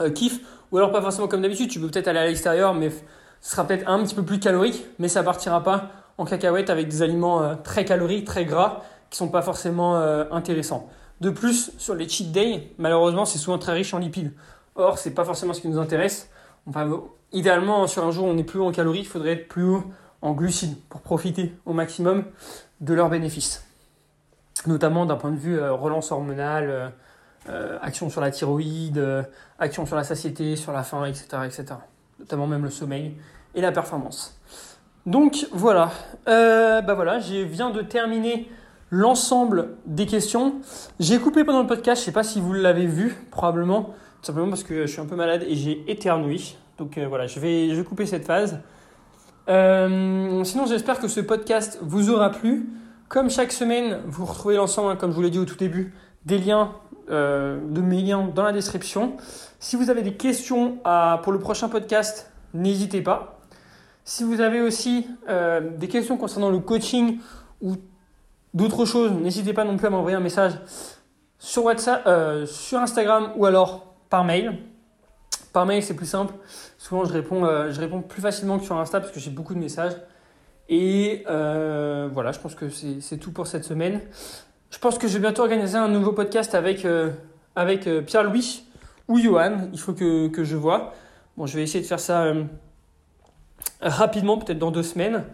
euh, 0.00 0.10
kiff, 0.10 0.40
ou 0.72 0.78
alors 0.78 0.90
pas 0.90 1.02
forcément 1.02 1.28
comme 1.28 1.42
d'habitude, 1.42 1.68
tu 1.68 1.80
peux 1.80 1.88
peut-être 1.88 2.08
aller 2.08 2.18
à 2.18 2.26
l'extérieur, 2.26 2.72
mais 2.72 2.90
ce 3.40 3.50
sera 3.50 3.66
peut-être 3.66 3.88
un 3.88 4.02
petit 4.02 4.14
peu 4.14 4.22
plus 4.22 4.40
calorique, 4.40 4.86
mais 4.98 5.08
ça 5.08 5.22
partira 5.22 5.62
pas 5.62 5.90
en 6.18 6.24
cacahuète 6.24 6.70
avec 6.70 6.88
des 6.88 7.02
aliments 7.02 7.56
très 7.62 7.84
caloriques, 7.84 8.24
très 8.24 8.44
gras, 8.44 8.82
qui 9.10 9.18
sont 9.18 9.28
pas 9.28 9.42
forcément 9.42 9.96
euh, 9.96 10.24
intéressants. 10.30 10.88
De 11.20 11.30
plus, 11.30 11.72
sur 11.78 11.94
les 11.94 12.08
cheat 12.08 12.32
days, 12.32 12.68
malheureusement, 12.78 13.24
c'est 13.24 13.38
souvent 13.38 13.58
très 13.58 13.72
riche 13.72 13.94
en 13.94 13.98
lipides. 13.98 14.32
Or, 14.74 14.98
c'est 14.98 15.12
pas 15.12 15.24
forcément 15.24 15.54
ce 15.54 15.60
qui 15.60 15.68
nous 15.68 15.78
intéresse. 15.78 16.30
Idéalement, 17.32 17.86
sur 17.86 18.04
un 18.04 18.10
jour 18.10 18.26
où 18.26 18.28
on 18.28 18.36
est 18.36 18.44
plus 18.44 18.58
haut 18.58 18.66
en 18.66 18.72
calories, 18.72 19.00
il 19.00 19.06
faudrait 19.06 19.32
être 19.32 19.48
plus 19.48 19.64
haut 19.64 19.84
en 20.20 20.32
glucides 20.32 20.76
pour 20.88 21.00
profiter 21.00 21.54
au 21.64 21.72
maximum 21.72 22.24
de 22.80 22.94
leurs 22.94 23.08
bénéfices. 23.08 23.64
Notamment 24.66 25.06
d'un 25.06 25.16
point 25.16 25.30
de 25.30 25.38
vue 25.38 25.58
relance 25.60 26.12
hormonale, 26.12 26.92
euh, 27.48 27.78
action 27.80 28.10
sur 28.10 28.20
la 28.20 28.32
thyroïde, 28.32 28.98
euh, 28.98 29.22
action 29.60 29.86
sur 29.86 29.94
la 29.94 30.02
satiété, 30.02 30.56
sur 30.56 30.72
la 30.72 30.82
faim, 30.82 31.04
etc., 31.04 31.26
etc. 31.44 31.64
Notamment 32.18 32.48
même 32.48 32.64
le 32.64 32.70
sommeil 32.70 33.14
et 33.54 33.60
la 33.60 33.70
performance. 33.70 34.36
Donc 35.04 35.46
voilà, 35.52 35.92
euh, 36.26 36.80
bah 36.80 36.94
voilà, 36.94 37.20
je 37.20 37.36
viens 37.36 37.70
de 37.70 37.82
terminer 37.82 38.50
l'ensemble 38.96 39.76
des 39.86 40.06
questions. 40.06 40.56
J'ai 40.98 41.18
coupé 41.18 41.44
pendant 41.44 41.60
le 41.60 41.66
podcast, 41.66 42.00
je 42.00 42.02
ne 42.02 42.06
sais 42.06 42.12
pas 42.12 42.24
si 42.24 42.40
vous 42.40 42.52
l'avez 42.52 42.86
vu, 42.86 43.14
probablement, 43.30 43.82
tout 43.82 44.26
simplement 44.26 44.48
parce 44.48 44.64
que 44.64 44.86
je 44.86 44.92
suis 44.92 45.00
un 45.00 45.06
peu 45.06 45.16
malade 45.16 45.44
et 45.46 45.54
j'ai 45.54 45.84
éternué. 45.90 46.40
Donc 46.78 46.98
voilà, 46.98 47.26
je 47.26 47.38
vais, 47.40 47.70
je 47.70 47.74
vais 47.74 47.84
couper 47.84 48.06
cette 48.06 48.24
phase. 48.24 48.60
sinon, 49.46 50.66
j'espère 50.66 50.98
que 50.98 51.08
ce 51.08 51.20
podcast 51.20 51.78
vous 51.82 52.10
aura 52.10 52.30
plu. 52.30 52.68
Comme 53.08 53.30
chaque 53.30 53.52
semaine, 53.52 54.00
vous 54.06 54.24
retrouvez 54.24 54.56
l'ensemble, 54.56 54.90
hein, 54.90 54.96
comme 54.96 55.10
je 55.10 55.16
vous 55.16 55.22
l'ai 55.22 55.30
dit 55.30 55.38
au 55.38 55.44
tout 55.44 55.56
début, 55.56 55.94
des 56.24 56.38
liens 56.38 56.72
euh, 57.08 57.60
de 57.70 57.80
mes 57.80 58.02
liens 58.02 58.28
dans 58.34 58.42
la 58.42 58.50
description. 58.50 59.16
Si 59.60 59.76
vous 59.76 59.90
avez 59.90 60.02
des 60.02 60.14
questions 60.14 60.78
pour 61.22 61.32
le 61.32 61.38
prochain 61.38 61.68
podcast, 61.68 62.32
n'hésitez 62.52 63.00
pas. 63.00 63.38
Si 64.04 64.24
vous 64.24 64.40
avez 64.40 64.60
aussi 64.60 65.06
euh, 65.28 65.60
des 65.76 65.86
questions 65.86 66.16
concernant 66.16 66.50
le 66.50 66.58
coaching 66.58 67.18
ou 67.60 67.76
d'autres 68.54 68.84
choses, 68.84 69.12
n'hésitez 69.12 69.52
pas 69.52 69.64
non 69.64 69.76
plus 69.76 69.86
à 69.86 69.90
m'envoyer 69.90 70.16
un 70.16 70.20
message 70.20 70.52
sur 71.38 71.64
WhatsApp, 71.64 72.06
euh, 72.06 72.46
sur 72.46 72.78
Instagram 72.78 73.32
ou 73.36 73.46
alors 73.46 73.94
par 74.08 74.24
mail. 74.24 74.58
Par 75.52 75.66
mail, 75.66 75.82
c'est 75.82 75.96
plus 75.96 76.06
simple. 76.06 76.34
Souvent, 76.78 77.04
je 77.04 77.12
réponds, 77.12 77.42
réponds 77.42 78.02
plus 78.02 78.20
facilement 78.20 78.58
que 78.58 78.64
sur 78.64 78.76
Insta 78.76 79.00
parce 79.00 79.12
que 79.12 79.20
j'ai 79.20 79.30
beaucoup 79.30 79.54
de 79.54 79.58
messages. 79.58 79.94
Et 80.68 81.24
voilà, 81.26 82.32
je 82.32 82.38
pense 82.40 82.54
que 82.54 82.68
c'est 82.68 83.16
tout 83.16 83.32
pour 83.32 83.46
cette 83.46 83.64
semaine. 83.64 84.00
Je 84.70 84.78
pense 84.78 84.98
que 84.98 85.08
je 85.08 85.14
vais 85.14 85.20
bientôt 85.20 85.42
organiser 85.42 85.78
un 85.78 85.88
nouveau 85.88 86.12
podcast 86.12 86.54
avec, 86.54 86.84
euh, 86.84 87.10
euh, 87.56 88.02
Pierre-Louis 88.02 88.64
ou 89.08 89.18
Johan. 89.18 89.68
Il 89.72 89.78
faut 89.78 89.94
que, 89.94 90.30
je 90.42 90.56
vois. 90.56 90.92
Bon, 91.36 91.46
je 91.46 91.56
vais 91.56 91.62
essayer 91.62 91.80
de 91.80 91.86
faire 91.86 92.00
ça 92.00 92.24
euh, 92.24 92.44
rapidement, 93.80 94.38
peut-être 94.38 94.58
dans 94.58 94.70
deux 94.70 94.82
semaines. 94.82 95.24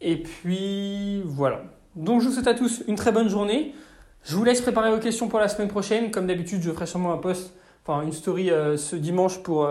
Et 0.00 0.22
puis 0.22 1.22
voilà. 1.24 1.64
Donc 1.98 2.22
je 2.22 2.28
vous 2.28 2.32
souhaite 2.32 2.46
à 2.46 2.54
tous 2.54 2.82
une 2.86 2.96
très 2.96 3.12
bonne 3.12 3.28
journée. 3.28 3.74
Je 4.24 4.36
vous 4.36 4.44
laisse 4.44 4.60
préparer 4.60 4.90
vos 4.90 4.98
questions 4.98 5.28
pour 5.28 5.40
la 5.40 5.48
semaine 5.48 5.68
prochaine. 5.68 6.10
Comme 6.10 6.26
d'habitude, 6.26 6.62
je 6.62 6.70
ferai 6.70 6.86
sûrement 6.86 7.12
un 7.12 7.18
post, 7.18 7.52
enfin 7.84 8.02
une 8.02 8.12
story 8.12 8.50
ce 8.76 8.96
dimanche 8.96 9.42
pour, 9.42 9.68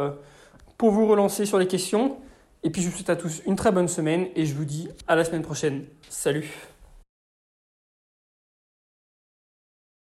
pour 0.78 0.92
vous 0.92 1.08
relancer 1.08 1.46
sur 1.46 1.58
les 1.58 1.68
questions. 1.68 2.18
Et 2.64 2.70
puis 2.70 2.82
je 2.82 2.90
vous 2.90 2.96
souhaite 2.96 3.10
à 3.10 3.16
tous 3.16 3.42
une 3.46 3.56
très 3.56 3.72
bonne 3.72 3.88
semaine 3.88 4.28
et 4.36 4.46
je 4.46 4.54
vous 4.54 4.66
dis 4.66 4.90
à 5.08 5.16
la 5.16 5.24
semaine 5.24 5.44
prochaine. 5.44 5.86
Salut 6.10 6.77